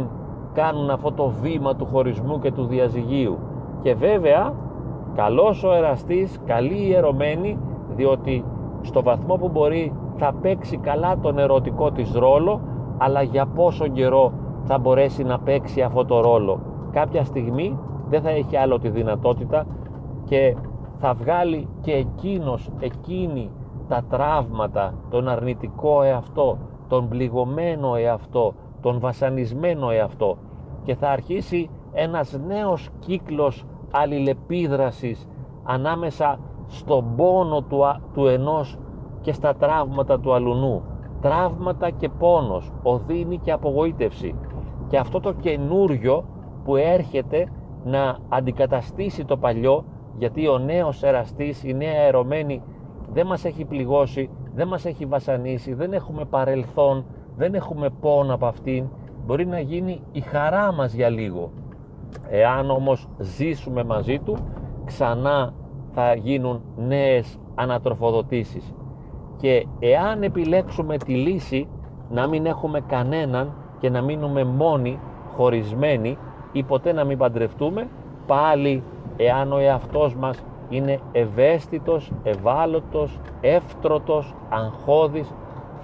κάνουν 0.53 0.89
αυτό 0.89 1.11
το 1.11 1.27
βήμα 1.41 1.75
του 1.75 1.85
χωρισμού 1.85 2.39
και 2.39 2.51
του 2.51 2.65
διαζυγίου. 2.65 3.37
Και 3.81 3.93
βέβαια 3.93 4.53
καλός 5.15 5.63
ο 5.63 5.73
εραστής, 5.73 6.39
καλή 6.45 6.87
η 6.87 6.93
ερωμένη, 6.93 7.57
διότι 7.95 8.43
στο 8.81 9.03
βαθμό 9.03 9.35
που 9.35 9.49
μπορεί 9.49 9.93
θα 10.15 10.33
παίξει 10.41 10.77
καλά 10.77 11.17
τον 11.19 11.39
ερωτικό 11.39 11.91
της 11.91 12.13
ρόλο, 12.13 12.61
αλλά 12.97 13.21
για 13.21 13.45
πόσο 13.45 13.87
καιρό 13.87 14.31
θα 14.63 14.77
μπορέσει 14.77 15.23
να 15.23 15.39
παίξει 15.39 15.81
αυτό 15.81 16.05
το 16.05 16.21
ρόλο. 16.21 16.59
Κάποια 16.91 17.23
στιγμή 17.23 17.79
δεν 18.09 18.21
θα 18.21 18.29
έχει 18.29 18.57
άλλο 18.57 18.79
τη 18.79 18.89
δυνατότητα 18.89 19.65
και 20.23 20.55
θα 20.97 21.13
βγάλει 21.13 21.67
και 21.81 21.91
εκείνος, 21.91 22.69
εκείνη 22.79 23.51
τα 23.87 24.03
τραύματα, 24.09 24.93
τον 25.09 25.27
αρνητικό 25.27 26.01
εαυτό, 26.01 26.57
τον 26.87 27.07
πληγωμένο 27.07 27.95
εαυτό, 27.95 28.53
τον 28.85 28.99
βασανισμένο 28.99 29.89
εαυτό 29.89 30.37
και 30.83 30.95
θα 30.95 31.09
αρχίσει 31.09 31.69
ένας 31.91 32.39
νέος 32.47 32.89
κύκλος 32.99 33.65
αλληλεπίδρασης 33.91 35.27
ανάμεσα 35.63 36.39
στον 36.67 37.15
πόνο 37.15 37.61
του, 37.61 37.81
του 38.13 38.27
ενός 38.27 38.79
και 39.21 39.33
στα 39.33 39.55
τραύματα 39.55 40.19
του 40.19 40.33
αλουνού. 40.33 40.81
Τραύματα 41.21 41.89
και 41.89 42.09
πόνος, 42.09 42.71
οδύνη 42.83 43.37
και 43.37 43.51
απογοήτευση. 43.51 44.35
Και 44.87 44.97
αυτό 44.97 45.19
το 45.19 45.33
καινούριο 45.33 46.25
που 46.63 46.75
έρχεται 46.75 47.51
να 47.83 48.17
αντικαταστήσει 48.29 49.25
το 49.25 49.37
παλιό 49.37 49.85
γιατί 50.17 50.47
ο 50.47 50.57
νέος 50.57 51.03
εραστής, 51.03 51.63
η 51.63 51.73
νέα 51.73 52.01
ερωμένη 52.01 52.61
δεν 53.13 53.27
μας 53.27 53.45
έχει 53.45 53.65
πληγώσει, 53.65 54.29
δεν 54.53 54.67
μας 54.67 54.85
έχει 54.85 55.05
βασανίσει, 55.05 55.73
δεν 55.73 55.93
έχουμε 55.93 56.25
παρελθόν, 56.25 57.05
δεν 57.37 57.53
έχουμε 57.53 57.89
πόνο 57.89 58.33
από 58.33 58.45
αυτήν, 58.45 58.85
μπορεί 59.25 59.45
να 59.45 59.59
γίνει 59.59 60.01
η 60.11 60.19
χαρά 60.21 60.73
μας 60.73 60.93
για 60.93 61.09
λίγο. 61.09 61.51
Εάν 62.29 62.69
όμως 62.69 63.07
ζήσουμε 63.17 63.83
μαζί 63.83 64.19
του, 64.19 64.37
ξανά 64.85 65.53
θα 65.93 66.13
γίνουν 66.13 66.61
νέες 66.75 67.39
ανατροφοδοτήσεις. 67.55 68.73
Και 69.37 69.67
εάν 69.79 70.23
επιλέξουμε 70.23 70.97
τη 70.97 71.13
λύση 71.13 71.67
να 72.09 72.27
μην 72.27 72.45
έχουμε 72.45 72.81
κανέναν 72.81 73.53
και 73.79 73.89
να 73.89 74.01
μείνουμε 74.01 74.43
μόνοι, 74.43 74.99
χωρισμένοι 75.35 76.17
ή 76.51 76.63
ποτέ 76.63 76.93
να 76.93 77.03
μην 77.03 77.17
παντρευτούμε, 77.17 77.87
πάλι 78.27 78.83
εάν 79.17 79.53
ο 79.53 79.57
εαυτός 79.57 80.15
μας 80.15 80.43
είναι 80.69 80.99
ευαίσθητος, 81.11 82.11
ευάλωτος, 82.23 83.19
εύτρωτος, 83.41 84.33
αγχώδης, 84.49 85.33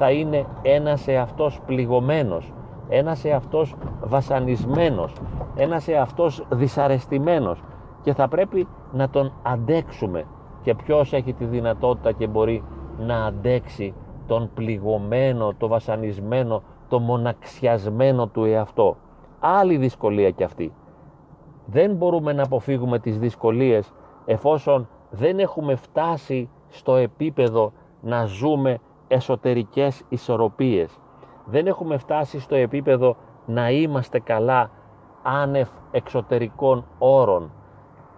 θα 0.02 0.12
είναι 0.12 0.46
ένας 0.62 1.08
εαυτός 1.08 1.60
πληγωμένος, 1.66 2.54
ένας 2.90 3.26
εαυτός 3.26 3.76
βασανισμένος, 4.02 5.14
ένας 5.56 5.88
εαυτός 5.88 6.46
δυσαρεστημένος 6.50 7.64
και 8.02 8.14
θα 8.14 8.28
πρέπει 8.28 8.68
να 8.92 9.10
τον 9.10 9.32
αντέξουμε 9.44 10.26
και 10.62 10.76
ποιος 10.76 11.14
έχει 11.14 11.34
τη 11.34 11.46
δυνατότητα 11.46 12.12
και 12.12 12.28
μπορεί 12.28 12.64
να 12.98 13.26
αντέξει 13.26 13.94
τον 14.28 14.50
πληγωμένο, 14.54 15.54
το 15.58 15.68
βασανισμένο, 15.68 16.64
το 16.88 17.00
μοναξιασμένο 17.00 18.28
του 18.28 18.44
εαυτό. 18.44 18.98
Άλλη 19.40 19.78
δυσκολία 19.78 20.30
κι 20.30 20.44
αυτή. 20.44 20.74
Δεν 21.66 21.96
μπορούμε 21.96 22.34
να 22.34 22.44
αποφύγουμε 22.44 23.00
τις 23.00 23.20
δυσκολίες 23.20 23.94
εφόσον 24.26 24.88
δεν 25.10 25.40
έχουμε 25.40 25.76
φτάσει 25.76 26.50
στο 26.70 26.96
επίπεδο 26.96 27.72
να 28.02 28.26
ζούμε 28.26 28.80
εσωτερικές 29.12 30.04
ισορροπίες. 30.10 31.00
Δεν 31.46 31.68
έχουμε 31.68 31.98
φτάσει 31.98 32.40
στο 32.40 32.56
επίπεδο 32.56 33.16
να 33.46 33.70
είμαστε 33.70 34.20
καλά 34.20 34.70
άνευ 35.24 35.70
εξωτερικών 35.92 36.86
όρων. 36.98 37.52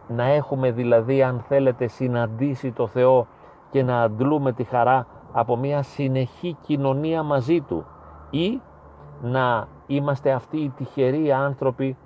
Να 0.08 0.24
έχουμε 0.24 0.72
δηλαδή 0.72 1.24
αν 1.24 1.44
θέλετε 1.48 1.88
συναντήσει 1.88 2.72
το 2.72 2.88
Θεό 2.88 3.28
και 3.70 3.84
να 3.84 4.02
αντλούμε 4.02 4.52
τη 4.52 4.64
χαρά 4.64 5.08
από 5.32 5.56
μια 5.56 5.82
συνεχή 5.82 6.58
κοινωνία 6.62 7.24
μαζί 7.24 7.62
Του 7.62 7.86
ή 8.30 8.62
να 9.22 9.68
είμαστε 9.88 10.32
αυτοί 10.32 10.58
οι 10.58 10.70
τυχεροί 10.70 11.32
άνθρωποι 11.32 11.98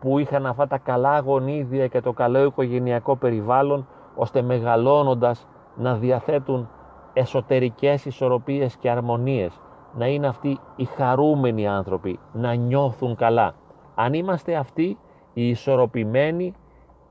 που 0.00 0.18
είχαν 0.18 0.46
αυτά 0.46 0.66
τα 0.66 0.78
καλά 0.78 1.18
γονίδια 1.18 1.86
και 1.86 2.00
το 2.00 2.12
καλό 2.12 2.44
οικογενειακό 2.44 3.16
περιβάλλον 3.16 3.86
ώστε 4.16 4.42
μεγαλώνοντας 4.42 5.46
να 5.76 5.94
διαθέτουν 5.94 6.68
εσωτερικές 7.14 8.04
ισορροπίες 8.04 8.76
και 8.76 8.90
αρμονίες. 8.90 9.60
Να 9.96 10.06
είναι 10.06 10.26
αυτοί 10.26 10.58
οι 10.76 10.84
χαρούμενοι 10.84 11.68
άνθρωποι 11.68 12.18
να 12.32 12.54
νιώθουν 12.54 13.14
καλά. 13.14 13.54
Αν 13.94 14.12
είμαστε 14.12 14.54
αυτοί 14.54 14.98
οι 15.32 15.48
ισορροπημένοι 15.48 16.54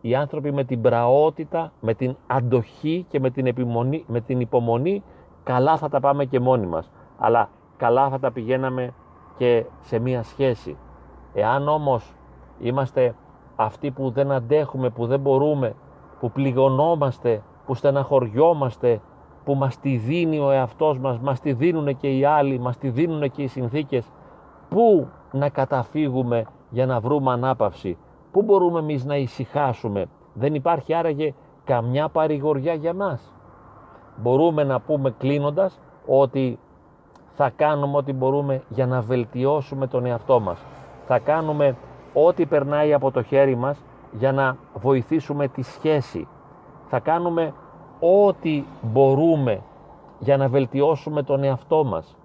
οι 0.02 0.16
άνθρωποι 0.16 0.52
με 0.52 0.64
την 0.64 0.82
πραότητα, 0.82 1.72
με 1.80 1.94
την 1.94 2.16
αντοχή 2.28 3.06
και 3.10 3.20
με 3.20 3.30
την, 3.30 3.46
επιμονή, 3.46 4.04
με 4.08 4.22
την 4.22 4.40
υπομονή 4.40 5.04
καλά 5.44 5.78
θα 5.78 5.90
τα 5.90 6.00
πάμε 6.00 6.26
και 6.26 6.40
μόνοι 6.40 6.66
μας. 6.66 6.92
Αλλά 7.18 7.50
καλά 7.78 8.10
θα 8.10 8.20
τα 8.20 8.32
πηγαίναμε 8.32 8.94
και 9.38 9.66
σε 9.82 10.00
μία 10.00 10.24
σχέση. 10.24 10.78
Εάν 11.34 11.68
όμως 11.68 12.14
Είμαστε 12.60 13.16
αυτοί 13.56 13.92
που 13.92 14.10
δεν 14.10 14.32
αντέχουμε, 14.32 14.90
που 14.90 15.06
δεν 15.06 15.20
μπορούμε, 15.20 15.76
που 16.20 16.32
πληγωνόμαστε, 16.32 17.44
που 17.66 17.76
στεναχωριόμαστε, 17.76 19.02
που 19.44 19.56
μας 19.56 19.80
τη 19.80 19.98
δίνει 19.98 20.40
ο 20.40 20.52
εαυτός 20.52 21.00
μας, 21.00 21.20
μας 21.20 21.40
τη 21.40 21.54
δίνουν 21.54 21.98
και 21.98 22.18
οι 22.18 22.26
άλλοι, 22.26 22.60
μας 22.60 22.78
τη 22.78 22.90
δίνουν 22.90 23.32
και 23.32 23.42
οι 23.42 23.48
συνθήκες. 23.48 24.06
Πού 24.70 25.08
να 25.32 25.50
καταφύγουμε 25.50 26.46
για 26.70 26.86
να 26.86 27.00
βρούμε 27.00 27.32
ανάπαυση, 27.32 27.98
πού 28.32 28.42
μπορούμε 28.42 28.80
εμείς 28.80 29.06
να 29.06 29.16
ησυχάσουμε; 29.16 30.06
Δεν 30.34 30.54
υπάρχει 30.54 30.94
άραγε 30.94 31.34
καμιά 31.64 32.10
παρηγοριά 32.10 32.74
για 32.74 32.94
μας. 32.94 33.34
Μπορούμε 34.18 34.64
να 34.64 34.80
πούμε 34.80 35.12
κλείνοντας 35.18 35.80
ότι 36.06 36.60
θα 37.36 37.50
κάνουμε 37.56 37.98
ό,τι 37.98 38.14
μπορούμε 38.14 38.62
για 38.70 38.86
να 38.86 39.02
βελτιώσουμε 39.02 39.88
τον 39.88 40.06
εαυτό 40.06 40.40
μας. 40.40 40.66
Θα 41.06 41.20
κάνουμε 41.20 41.76
ό,τι 42.14 42.46
περνάει 42.46 42.94
από 42.94 43.12
το 43.12 43.24
χέρι 43.24 43.56
μας 43.56 43.84
για 44.12 44.32
να 44.32 44.58
βοηθήσουμε 44.74 45.48
τη 45.48 45.62
σχέση. 45.62 46.28
Θα 46.88 47.00
κάνουμε 47.00 47.54
ό,τι 48.04 48.64
μπορούμε 48.82 49.62
για 50.20 50.38
να 50.38 50.48
βελτιώσουμε 50.48 51.24
τον 51.24 51.44
εαυτό 51.44 51.84
μας. 51.84 52.16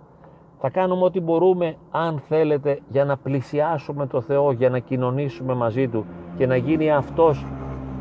Θα 0.59 0.71
κάνουμε 0.71 1.05
ό,τι 1.05 1.21
μπορούμε, 1.21 1.77
αν 1.91 2.19
θέλετε, 2.29 2.81
για 2.89 3.05
να 3.05 3.17
πλησιάσουμε 3.17 4.07
το 4.07 4.21
Θεό, 4.21 4.53
για 4.53 4.71
να 4.71 4.79
κοινωνήσουμε 4.79 5.55
μαζί 5.55 5.89
Του 5.89 6.05
και 6.37 6.47
να 6.47 6.57
γίνει 6.57 6.91
Αυτός 6.91 7.47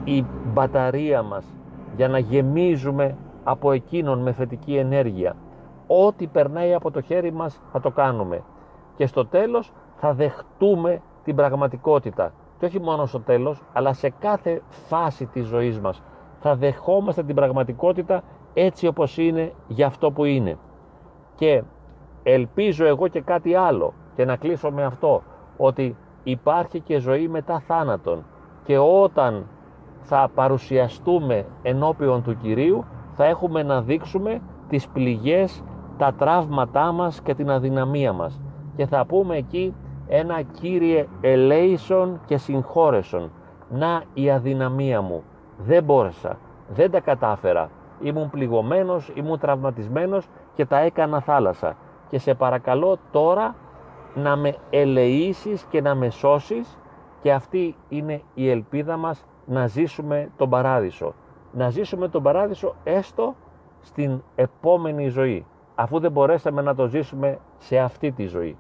η 0.03 0.25
μπαταρία 0.53 1.23
μας, 1.23 1.45
για 1.95 2.07
να 2.07 2.17
γεμίζουμε 2.17 3.17
από 3.43 3.71
Εκείνον 3.71 4.19
με 4.19 4.31
θετική 4.31 4.75
ενέργεια. 4.75 5.35
Ό,τι 5.87 6.27
περνάει 6.27 6.73
από 6.73 6.91
το 6.91 7.01
χέρι 7.01 7.31
μας 7.31 7.61
θα 7.71 7.79
το 7.79 7.91
κάνουμε. 7.91 8.43
Και 8.95 9.05
στο 9.05 9.25
τέλος 9.25 9.71
θα 9.95 10.13
δεχτούμε 10.13 11.01
την 11.23 11.35
πραγματικότητα 11.35 12.31
και 12.59 12.65
όχι 12.65 12.81
μόνο 12.81 13.05
στο 13.05 13.19
τέλος 13.19 13.61
αλλά 13.73 13.93
σε 13.93 14.09
κάθε 14.19 14.61
φάση 14.69 15.25
της 15.25 15.45
ζωής 15.45 15.79
μας 15.79 16.01
θα 16.39 16.55
δεχόμαστε 16.55 17.23
την 17.23 17.35
πραγματικότητα 17.35 18.23
έτσι 18.53 18.87
όπως 18.87 19.17
είναι 19.17 19.53
για 19.67 19.87
αυτό 19.87 20.11
που 20.11 20.23
είναι. 20.23 20.57
Και 21.35 21.63
ελπίζω 22.23 22.85
εγώ 22.85 23.07
και 23.07 23.21
κάτι 23.21 23.55
άλλο 23.55 23.93
και 24.15 24.25
να 24.25 24.35
κλείσω 24.35 24.71
με 24.71 24.83
αυτό 24.83 25.21
ότι 25.57 25.95
υπάρχει 26.23 26.79
και 26.79 26.97
ζωή 26.97 27.27
μετά 27.27 27.59
θάνατον. 27.59 28.25
Και 28.63 28.77
όταν 28.77 29.47
θα 30.01 30.29
παρουσιαστούμε 30.35 31.45
ενώπιον 31.61 32.23
του 32.23 32.37
Κυρίου 32.37 32.85
θα 33.13 33.25
έχουμε 33.25 33.63
να 33.63 33.81
δείξουμε 33.81 34.41
τις 34.69 34.87
πληγές, 34.87 35.63
τα 35.97 36.13
τραύματά 36.13 36.91
μας 36.91 37.21
και 37.21 37.33
την 37.33 37.49
αδυναμία 37.49 38.13
μας. 38.13 38.41
Και 38.75 38.85
θα 38.85 39.05
πούμε 39.05 39.35
εκεί 39.35 39.73
ένα 40.07 40.41
Κύριε 40.41 41.07
ελέησον 41.21 42.19
και 42.25 42.37
συγχώρεσον 42.37 43.31
να 43.69 44.03
η 44.13 44.29
αδυναμία 44.29 45.01
μου 45.01 45.23
δεν 45.57 45.83
μπόρεσα, 45.83 46.37
δεν 46.69 46.91
τα 46.91 46.99
κατάφερα 46.99 47.69
ήμουν 48.01 48.29
πληγωμένος, 48.29 49.11
ήμουν 49.13 49.39
τραυματισμένος 49.39 50.27
και 50.53 50.65
τα 50.65 50.77
έκανα 50.77 51.19
θάλασσα 51.19 51.75
και 52.09 52.19
σε 52.19 52.33
παρακαλώ 52.33 52.97
τώρα 53.11 53.55
να 54.15 54.35
με 54.35 54.55
ελεήσεις 54.69 55.63
και 55.63 55.81
να 55.81 55.95
με 55.95 56.09
σώσεις 56.09 56.77
και 57.21 57.33
αυτή 57.33 57.75
είναι 57.89 58.21
η 58.33 58.49
ελπίδα 58.49 58.97
μας 58.97 59.25
να 59.45 59.67
ζήσουμε 59.67 60.29
τον 60.37 60.49
Παράδεισο. 60.49 61.13
Να 61.51 61.69
ζήσουμε 61.69 62.07
τον 62.07 62.23
Παράδεισο 62.23 62.75
έστω 62.83 63.35
στην 63.81 64.21
επόμενη 64.35 65.07
ζωή, 65.07 65.45
αφού 65.75 65.99
δεν 65.99 66.11
μπορέσαμε 66.11 66.61
να 66.61 66.75
το 66.75 66.87
ζήσουμε 66.87 67.39
σε 67.57 67.77
αυτή 67.77 68.11
τη 68.11 68.25
ζωή. 68.25 68.57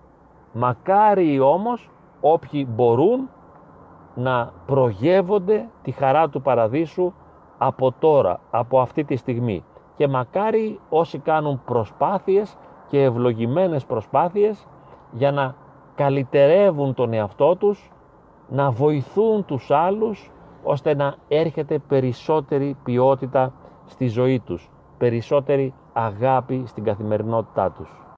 Μακάρι 0.53 1.39
όμως 1.39 1.89
όποιοι 2.21 2.67
μπορούν 2.69 3.29
να 4.17 4.51
προγεύονται 4.65 5.69
τη 5.81 5.91
χαρά 5.91 6.29
του 6.29 6.41
Παραδείσου 6.41 7.13
από 7.57 7.91
τώρα, 7.99 8.39
από 8.51 8.79
αυτή 8.79 9.03
τη 9.03 9.15
στιγμή. 9.15 9.63
Και 9.95 10.07
μακάρι 10.07 10.79
όσοι 10.89 11.17
κάνουν 11.19 11.61
προσπάθειες 11.65 12.57
και 12.87 13.03
ευλογημένες 13.03 13.85
προσπάθειες 13.85 14.67
για 15.11 15.31
να 15.31 15.55
καλυτερεύουν 15.95 16.93
τον 16.93 17.13
εαυτό 17.13 17.55
τους, 17.55 17.91
να 18.49 18.71
βοηθούν 18.71 19.45
τους 19.45 19.71
άλλους 19.71 20.31
ώστε 20.63 20.95
να 20.95 21.15
έρχεται 21.27 21.79
περισσότερη 21.79 22.77
ποιότητα 22.83 23.53
στη 23.85 24.07
ζωή 24.07 24.39
τους, 24.39 24.69
περισσότερη 24.97 25.73
αγάπη 25.93 26.63
στην 26.65 26.83
καθημερινότητά 26.83 27.71
τους. 27.71 28.06